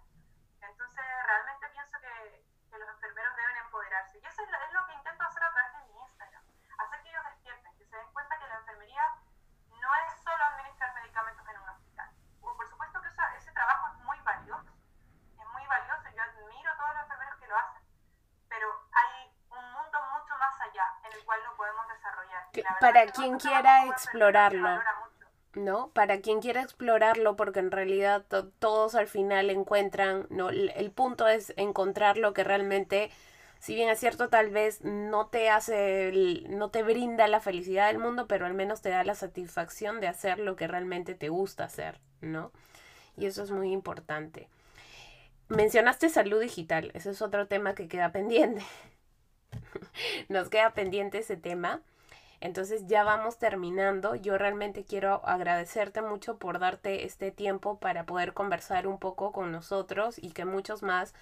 Entonces, 0.61 1.05
realmente 1.27 1.69
pienso 1.71 2.01
que, 2.01 2.45
que 2.71 2.79
los 2.79 2.89
enfermeros 2.89 3.37
deben 3.37 3.57
empoderarse. 3.59 4.19
Y 4.19 4.27
eso 4.27 4.43
es 4.43 4.51
lo, 4.51 4.59
es 4.61 4.73
lo 4.73 4.87
que 4.87 4.95
intento 4.95 5.25
hacer 5.25 5.45
a 5.45 5.53
través 5.53 5.73
de 5.73 5.93
mi 5.93 6.01
Instagram. 6.01 6.43
Hacer 6.79 7.03
que 7.03 7.09
ellos 7.11 7.25
despierten, 7.25 7.79
que 7.79 7.85
se 7.85 7.97
den 7.97 8.13
cuenta 8.13 8.39
que 8.39 8.47
la 8.47 8.57
enfermería 8.57 9.05
no 9.69 9.95
es 9.95 10.23
solo 10.23 10.45
administrar 10.45 10.95
medicamentos 10.95 11.47
en 11.49 11.61
un 11.61 11.69
hospital. 11.69 12.11
O 12.43 12.57
por 12.57 12.69
supuesto 12.69 13.01
que 13.01 13.09
ese 13.09 13.53
trabajo 13.53 13.89
es 13.89 13.95
muy 14.05 14.21
valioso. 14.21 14.73
Es 15.39 15.47
muy 15.47 15.67
valioso. 15.67 16.09
Yo 16.11 16.23
admiro 16.23 16.71
a 16.73 16.77
todos 16.77 16.95
los 16.95 17.03
enfermeros 17.03 17.39
que 17.39 17.47
lo 17.47 17.57
hacen 17.57 17.91
pero 18.51 18.67
hay 18.93 19.33
un 19.49 19.73
mundo 19.73 19.99
mucho 20.13 20.37
más 20.37 20.61
allá 20.61 20.85
en 21.05 21.13
el 21.13 21.25
cual 21.25 21.41
no 21.45 21.57
podemos 21.57 21.89
Para 22.81 23.07
quien 23.07 23.39
quiera 23.39 23.87
explorarlo. 23.87 24.81
¿no? 25.55 25.91
Para 25.93 26.21
quien 26.21 26.41
quiera 26.41 26.63
explorarlo, 26.63 27.37
porque 27.37 27.61
en 27.61 27.71
realidad 27.71 28.25
todos 28.59 28.95
al 28.95 29.09
final 29.09 29.51
encuentran, 29.51 30.27
¿no? 30.31 30.51
El, 30.51 30.91
punto 30.93 31.27
es 31.27 31.53
encontrar 31.57 32.17
lo 32.17 32.33
que 32.33 32.45
realmente, 32.45 33.11
si 33.59 33.75
bien 33.75 33.89
es 33.89 33.99
cierto, 33.99 34.29
tal 34.29 34.51
vez 34.51 34.83
no 34.83 35.27
te 35.27 35.51
hace, 35.51 36.45
no 36.49 36.71
te 36.71 36.83
brinda 36.83 37.27
la 37.27 37.41
felicidad 37.41 37.89
del 37.89 37.99
mundo, 37.99 38.27
pero 38.29 38.47
al 38.47 38.55
menos 38.55 38.81
te 38.81 38.91
da 38.91 39.03
la 39.05 39.15
satisfacción 39.15 40.01
de 40.01 40.09
hacer 40.09 40.39
lo 40.39 40.57
que 40.57 40.69
realmente 40.69 41.15
te 41.15 41.29
gusta 41.29 41.65
hacer, 41.65 42.01
¿no? 42.21 42.53
Y 43.17 43.27
eso 43.27 43.43
es 43.43 43.51
muy 43.51 43.73
importante. 43.73 44.49
Mencionaste 45.49 46.11
salud 46.11 46.41
digital, 46.41 46.93
ese 46.95 47.11
es 47.11 47.23
otro 47.23 47.49
tema 47.49 47.75
que 47.75 47.89
queda 47.89 48.13
pendiente. 48.13 48.63
Nos 50.29 50.49
queda 50.49 50.75
pendiente 50.75 51.19
ese 51.19 51.37
tema. 51.37 51.83
Entonces 52.41 52.87
ya 52.87 53.05
vamos 53.05 53.39
terminando. 53.39 54.15
Yo 54.15 54.39
realmente 54.39 54.85
quiero 54.85 55.21
agradecerte 55.25 56.03
mucho 56.03 56.39
por 56.39 56.59
darte 56.59 57.05
este 57.05 57.31
tiempo 57.31 57.79
para 57.79 58.05
poder 58.05 58.33
conversar 58.33 58.87
un 58.87 58.99
poco 58.99 59.33
con 59.33 59.53
nosotros 59.53 60.19
y 60.19 60.31
que 60.31 60.45
muchos 60.45 60.83
más 60.83 61.15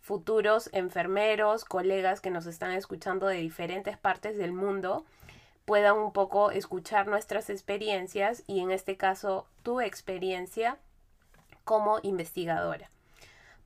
futuros 0.00 0.70
enfermeros, 0.72 1.64
colegas 1.64 2.20
que 2.20 2.30
nos 2.30 2.46
están 2.46 2.72
escuchando 2.72 3.26
de 3.26 3.38
diferentes 3.38 3.96
partes 3.96 4.36
del 4.36 4.52
mundo 4.52 5.04
puedan 5.64 5.96
un 5.98 6.12
poco 6.12 6.52
escuchar 6.52 7.08
nuestras 7.08 7.50
experiencias 7.50 8.44
y 8.46 8.60
en 8.60 8.70
este 8.70 8.96
caso 8.96 9.46
tu 9.62 9.80
experiencia 9.80 10.78
como 11.64 11.98
investigadora. 12.02 12.88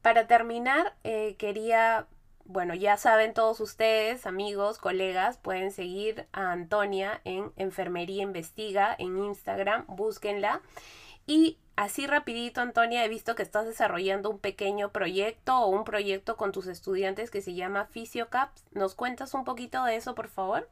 Para 0.01 0.27
terminar, 0.27 0.95
eh, 1.05 1.37
quería, 1.39 2.07
bueno, 2.51 2.75
ya 2.75 2.97
saben 2.97 3.33
todos 3.33 3.61
ustedes, 3.61 4.27
amigos, 4.27 4.79
colegas, 4.79 5.39
pueden 5.39 5.71
seguir 5.71 6.27
a 6.33 6.51
Antonia 6.51 7.21
en 7.23 7.53
Enfermería 7.55 8.25
Investiga 8.25 8.95
en 8.99 9.19
Instagram, 9.19 9.85
búsquenla. 9.87 10.61
Y 11.27 11.61
así 11.77 12.09
rapidito, 12.09 12.61
Antonia, 12.61 13.05
he 13.05 13.09
visto 13.09 13.37
que 13.37 13.45
estás 13.45 13.67
desarrollando 13.67 14.31
un 14.31 14.41
pequeño 14.41 14.91
proyecto 14.91 15.61
o 15.61 15.69
un 15.69 15.85
proyecto 15.85 16.37
con 16.37 16.51
tus 16.51 16.67
estudiantes 16.67 17.31
que 17.31 17.41
se 17.41 17.55
llama 17.55 17.87
Fisiocaps. 17.87 18.65
¿Nos 18.73 18.97
cuentas 18.97 19.33
un 19.35 19.45
poquito 19.45 19.85
de 19.85 19.95
eso, 19.95 20.17
por 20.17 20.27
favor? 20.27 20.69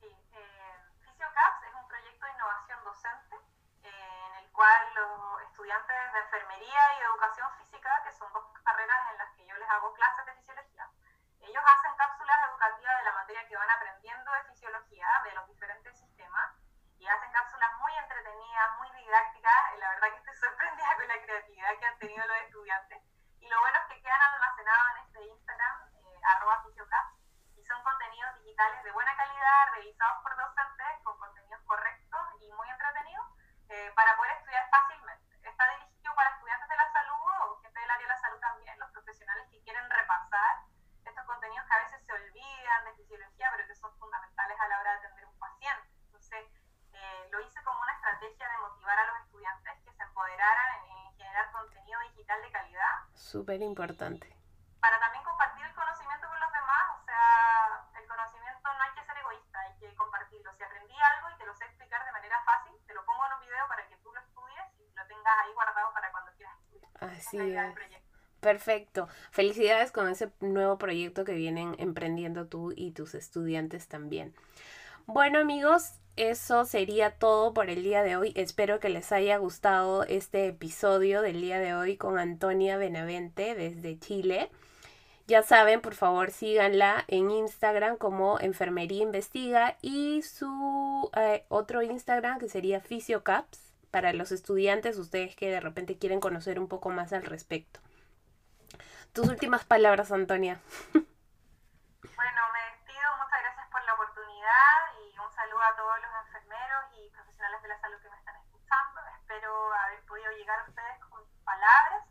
Sí, 0.00 0.06
eh, 0.06 0.38
Fisiocaps 1.00 1.64
es 1.66 1.74
un 1.82 1.88
proyecto 1.88 2.26
de 2.26 2.32
innovación 2.32 2.78
docente 2.84 3.36
eh, 3.82 3.88
en 3.88 4.44
el 4.44 4.45
cual 4.56 4.94
los 4.94 5.42
estudiantes 5.42 6.12
de 6.12 6.18
enfermería 6.18 6.80
y 6.96 7.02
educación 7.02 7.48
física, 7.58 8.02
que 8.04 8.12
son 8.12 8.32
dos 8.32 8.44
carreras 8.64 9.12
en 9.12 9.18
las 9.18 9.30
que 9.36 9.46
yo 9.46 9.56
les 9.56 9.68
hago 9.68 9.92
clases 9.92 10.24
de 10.26 10.34
fisiología, 10.34 10.88
ellos 11.40 11.62
hacen 11.64 11.94
cápsulas 11.96 12.48
educativas 12.48 12.98
de 12.98 13.04
la 13.04 13.12
materia 13.12 13.46
que 13.46 13.56
van 13.56 13.70
aprendiendo 13.70 14.32
de 14.32 14.44
fisiología, 14.44 15.06
de 15.24 15.32
los 15.34 15.46
diferentes 15.46 15.98
sistemas, 15.98 16.56
y 16.98 17.06
hacen 17.06 17.30
cápsulas 17.32 17.70
muy 17.78 17.94
entretenidas, 17.96 18.78
muy 18.78 18.90
didácticas. 18.92 19.78
La 19.78 19.90
verdad 19.90 20.08
que 20.08 20.16
estoy 20.16 20.36
sorprendida 20.48 20.96
con 20.96 21.08
la 21.08 21.22
creatividad 21.22 21.78
que 21.78 21.86
han 21.86 21.98
tenido 21.98 22.26
los 22.26 22.36
estudiantes. 22.48 23.02
Y 23.40 23.48
lo 23.48 23.60
bueno 23.60 23.78
es 23.78 23.86
que 23.94 24.02
quedan 24.02 24.22
almacenados 24.22 24.86
en 24.90 25.04
este 25.04 25.22
Instagram, 25.22 25.76
eh, 25.94 26.20
arroba 26.34 26.62
fisiocaps, 26.64 27.14
y 27.56 27.64
son 27.64 27.82
contenidos 27.84 28.34
digitales 28.40 28.82
de 28.82 28.92
buena 28.92 29.14
calidad, 29.16 29.72
revisados 29.72 30.22
por 30.22 30.34
docentes, 30.34 31.04
con 31.04 31.18
contenidos 31.18 31.62
correctos 31.66 32.20
y 32.40 32.52
muy 32.52 32.68
entretenidos, 32.70 33.26
eh, 33.68 33.92
para 33.94 34.16
poder 34.16 34.32
estudiar 34.32 34.68
fácilmente 34.70 35.26
está 35.42 35.64
dirigido 35.78 36.14
para 36.14 36.30
estudiantes 36.30 36.68
de 36.68 36.76
la 36.76 36.92
salud 36.92 37.32
o 37.46 37.60
gente 37.60 37.80
del 37.80 37.90
área 37.90 38.06
de 38.06 38.12
la 38.12 38.20
salud 38.20 38.38
también, 38.40 38.78
los 38.78 38.90
profesionales 38.90 39.46
que 39.50 39.60
quieren 39.62 39.88
repasar 39.90 40.62
estos 41.04 41.24
contenidos 41.24 41.66
que 41.66 41.74
a 41.74 41.82
veces 41.82 42.02
se 42.04 42.12
olvidan 42.12 42.84
de 42.84 42.94
fisiología, 42.94 43.50
pero 43.52 43.66
que 43.66 43.74
son 43.74 43.96
fundamentales 43.98 44.60
a 44.60 44.68
la 44.68 44.80
hora 44.80 44.90
de 44.92 44.98
atender 44.98 45.26
un 45.26 45.38
paciente. 45.38 45.88
Entonces, 46.06 46.46
eh, 46.92 47.28
lo 47.30 47.40
hice 47.40 47.62
como 47.62 47.80
una 47.80 47.92
estrategia 47.92 48.48
de 48.48 48.58
motivar 48.58 48.98
a 48.98 49.06
los 49.06 49.16
estudiantes 49.20 49.74
que 49.84 49.92
se 49.92 50.02
empoderaran 50.02 50.84
en, 50.84 51.16
generar 51.16 51.50
contenido 51.50 52.00
digital 52.00 52.42
de 52.42 52.52
calidad. 52.52 52.92
Importante. 53.64 54.28
Para 54.80 55.00
también 55.00 55.24
compartir 55.24 55.64
el 55.64 55.74
conocimiento 55.74 56.28
con 56.28 56.40
los 56.40 56.52
demás, 56.52 56.84
o 57.00 57.04
sea, 57.04 58.00
el 58.00 58.06
conocimiento 58.06 58.68
no 58.74 58.82
hay 58.82 58.92
que 58.92 59.04
ser 59.06 59.16
egoísta, 59.16 59.60
hay 59.60 59.74
que 59.78 59.94
compartirlo. 59.94 60.52
Si 60.56 60.62
aprendí 60.62 60.94
algo 60.94 61.30
y 61.30 61.38
te 61.38 61.46
lo 61.46 61.54
sé 61.56 61.64
explicar 61.64 62.04
de 62.04 62.12
manera 62.12 62.36
fácil, 62.44 62.72
te 62.86 62.94
lo 62.94 63.04
pongo 63.04 63.26
en 63.26 63.32
un 63.32 63.40
video 63.40 63.68
para 63.68 63.88
que 63.88 63.96
tú 63.96 64.12
lo 64.12 64.20
estudies 64.20 64.66
lo 64.96 65.06
tengas 65.06 65.34
ahí 65.44 65.52
guardado 65.52 65.92
para 65.92 66.10
cuando 66.10 66.32
quieras 66.32 66.56
Así 67.00 67.38
es. 67.38 67.96
Perfecto. 68.40 69.08
Felicidades 69.30 69.90
con 69.90 70.08
ese 70.08 70.30
nuevo 70.40 70.78
proyecto 70.78 71.24
que 71.24 71.32
vienen 71.32 71.74
emprendiendo 71.78 72.46
tú 72.46 72.72
y 72.76 72.92
tus 72.92 73.14
estudiantes 73.14 73.88
también. 73.88 74.34
Bueno 75.06 75.40
amigos, 75.40 75.94
eso 76.16 76.64
sería 76.64 77.10
todo 77.10 77.52
por 77.54 77.70
el 77.70 77.82
día 77.82 78.02
de 78.02 78.16
hoy. 78.16 78.32
Espero 78.34 78.80
que 78.80 78.88
les 78.88 79.12
haya 79.12 79.36
gustado 79.36 80.04
este 80.04 80.46
episodio 80.48 81.22
del 81.22 81.40
día 81.40 81.58
de 81.58 81.74
hoy 81.74 81.96
con 81.96 82.18
Antonia 82.18 82.76
Benavente 82.78 83.54
desde 83.54 83.98
Chile. 83.98 84.50
Ya 85.26 85.42
saben, 85.42 85.80
por 85.80 85.94
favor, 85.94 86.30
síganla 86.30 87.04
en 87.08 87.30
Instagram 87.30 87.96
como 87.96 88.38
Enfermería 88.40 89.02
Investiga 89.02 89.76
y 89.82 90.22
su 90.22 91.10
eh, 91.16 91.44
otro 91.48 91.82
Instagram 91.82 92.38
que 92.38 92.48
sería 92.48 92.80
Fisiocaps 92.80 93.58
para 93.90 94.12
los 94.12 94.30
estudiantes, 94.30 94.98
ustedes 94.98 95.34
que 95.34 95.50
de 95.50 95.60
repente 95.60 95.98
quieren 95.98 96.20
conocer 96.20 96.60
un 96.60 96.68
poco 96.68 96.90
más 96.90 97.12
al 97.12 97.24
respecto. 97.24 97.80
Tus 99.12 99.28
últimas 99.28 99.64
palabras, 99.64 100.12
Antonia. 100.12 100.60
todos 105.76 106.00
los 106.00 106.10
enfermeros 106.26 106.84
y 106.96 107.10
profesionales 107.10 107.62
de 107.62 107.68
la 107.68 107.80
salud 107.80 108.00
que 108.00 108.08
me 108.08 108.16
están 108.16 108.36
escuchando. 108.36 109.00
Espero 109.20 109.74
haber 109.74 110.04
podido 110.06 110.32
llegar 110.32 110.58
a 110.60 110.64
ustedes 110.64 111.04
con 111.04 111.20
palabras 111.44 112.04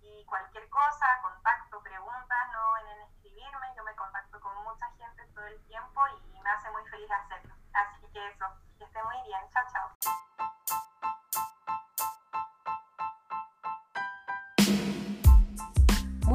y 0.00 0.24
cualquier 0.24 0.68
cosa, 0.70 1.06
contacto, 1.22 1.82
preguntas, 1.82 2.48
no 2.52 2.78
en 2.78 3.00
escribirme. 3.02 3.74
Yo 3.76 3.84
me 3.84 3.94
contacto 3.94 4.40
con 4.40 4.56
mucha 4.64 4.90
gente 4.92 5.22
todo 5.34 5.46
el 5.46 5.62
tiempo 5.66 6.00
y 6.08 6.40
me 6.40 6.50
hace 6.50 6.70
muy 6.70 6.84
feliz 6.88 7.10
hacerlo. 7.10 7.49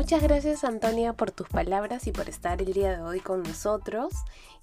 Muchas 0.06 0.22
gracias 0.22 0.64
Antonia 0.64 1.14
por 1.14 1.32
tus 1.32 1.50
palabras 1.50 2.06
y 2.06 2.12
por 2.12 2.30
estar 2.30 2.62
el 2.62 2.74
día 2.74 2.96
de 2.96 3.02
hoy 3.02 3.20
con 3.22 3.42
nosotros. 3.42 4.14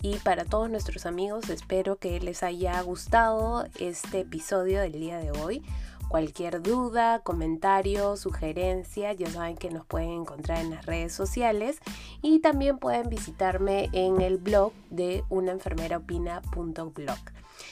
Y 0.01 0.15
para 0.19 0.45
todos 0.45 0.71
nuestros 0.71 1.05
amigos 1.05 1.51
espero 1.51 1.97
que 1.97 2.21
les 2.21 2.45
haya 2.45 2.81
gustado 2.83 3.67
este 3.81 4.21
episodio 4.21 4.81
del 4.81 4.93
día 4.93 5.19
de 5.19 5.33
hoy. 5.33 5.65
Cualquier 6.09 6.63
duda, 6.63 7.23
comentario, 7.25 8.17
sugerencia, 8.17 9.15
ya 9.15 9.29
saben 9.31 9.57
que 9.57 9.71
nos 9.71 9.85
pueden 9.85 10.11
encontrar 10.11 10.59
en 10.59 10.71
las 10.71 10.87
redes 10.87 11.13
sociales 11.13 11.81
y 12.23 12.39
también 12.39 12.79
pueden 12.79 13.09
visitarme 13.09 13.91
en 13.93 14.21
el 14.21 14.37
blog 14.37 14.73
de 14.91 15.25
unaenfermeraopina.blog. 15.29 17.19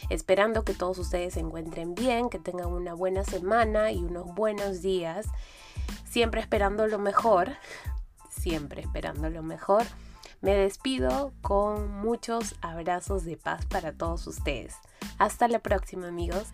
Esperando 0.08 0.64
que 0.64 0.74
todos 0.74 0.98
ustedes 0.98 1.34
se 1.34 1.40
encuentren 1.40 1.94
bien, 1.94 2.30
que 2.30 2.40
tengan 2.40 2.66
una 2.66 2.94
buena 2.94 3.22
semana 3.22 3.92
y 3.92 3.98
unos 3.98 4.34
buenos 4.34 4.82
días, 4.82 5.28
siempre 6.04 6.40
esperando 6.40 6.86
lo 6.86 6.98
mejor, 6.98 7.56
siempre 8.30 8.82
esperando 8.82 9.30
lo 9.30 9.42
mejor. 9.42 9.84
Me 10.40 10.54
despido 10.54 11.32
con 11.42 11.90
muchos 12.00 12.54
abrazos 12.62 13.24
de 13.24 13.36
paz 13.36 13.66
para 13.66 13.92
todos 13.92 14.26
ustedes. 14.26 14.74
Hasta 15.18 15.48
la 15.48 15.58
próxima 15.58 16.08
amigos. 16.08 16.48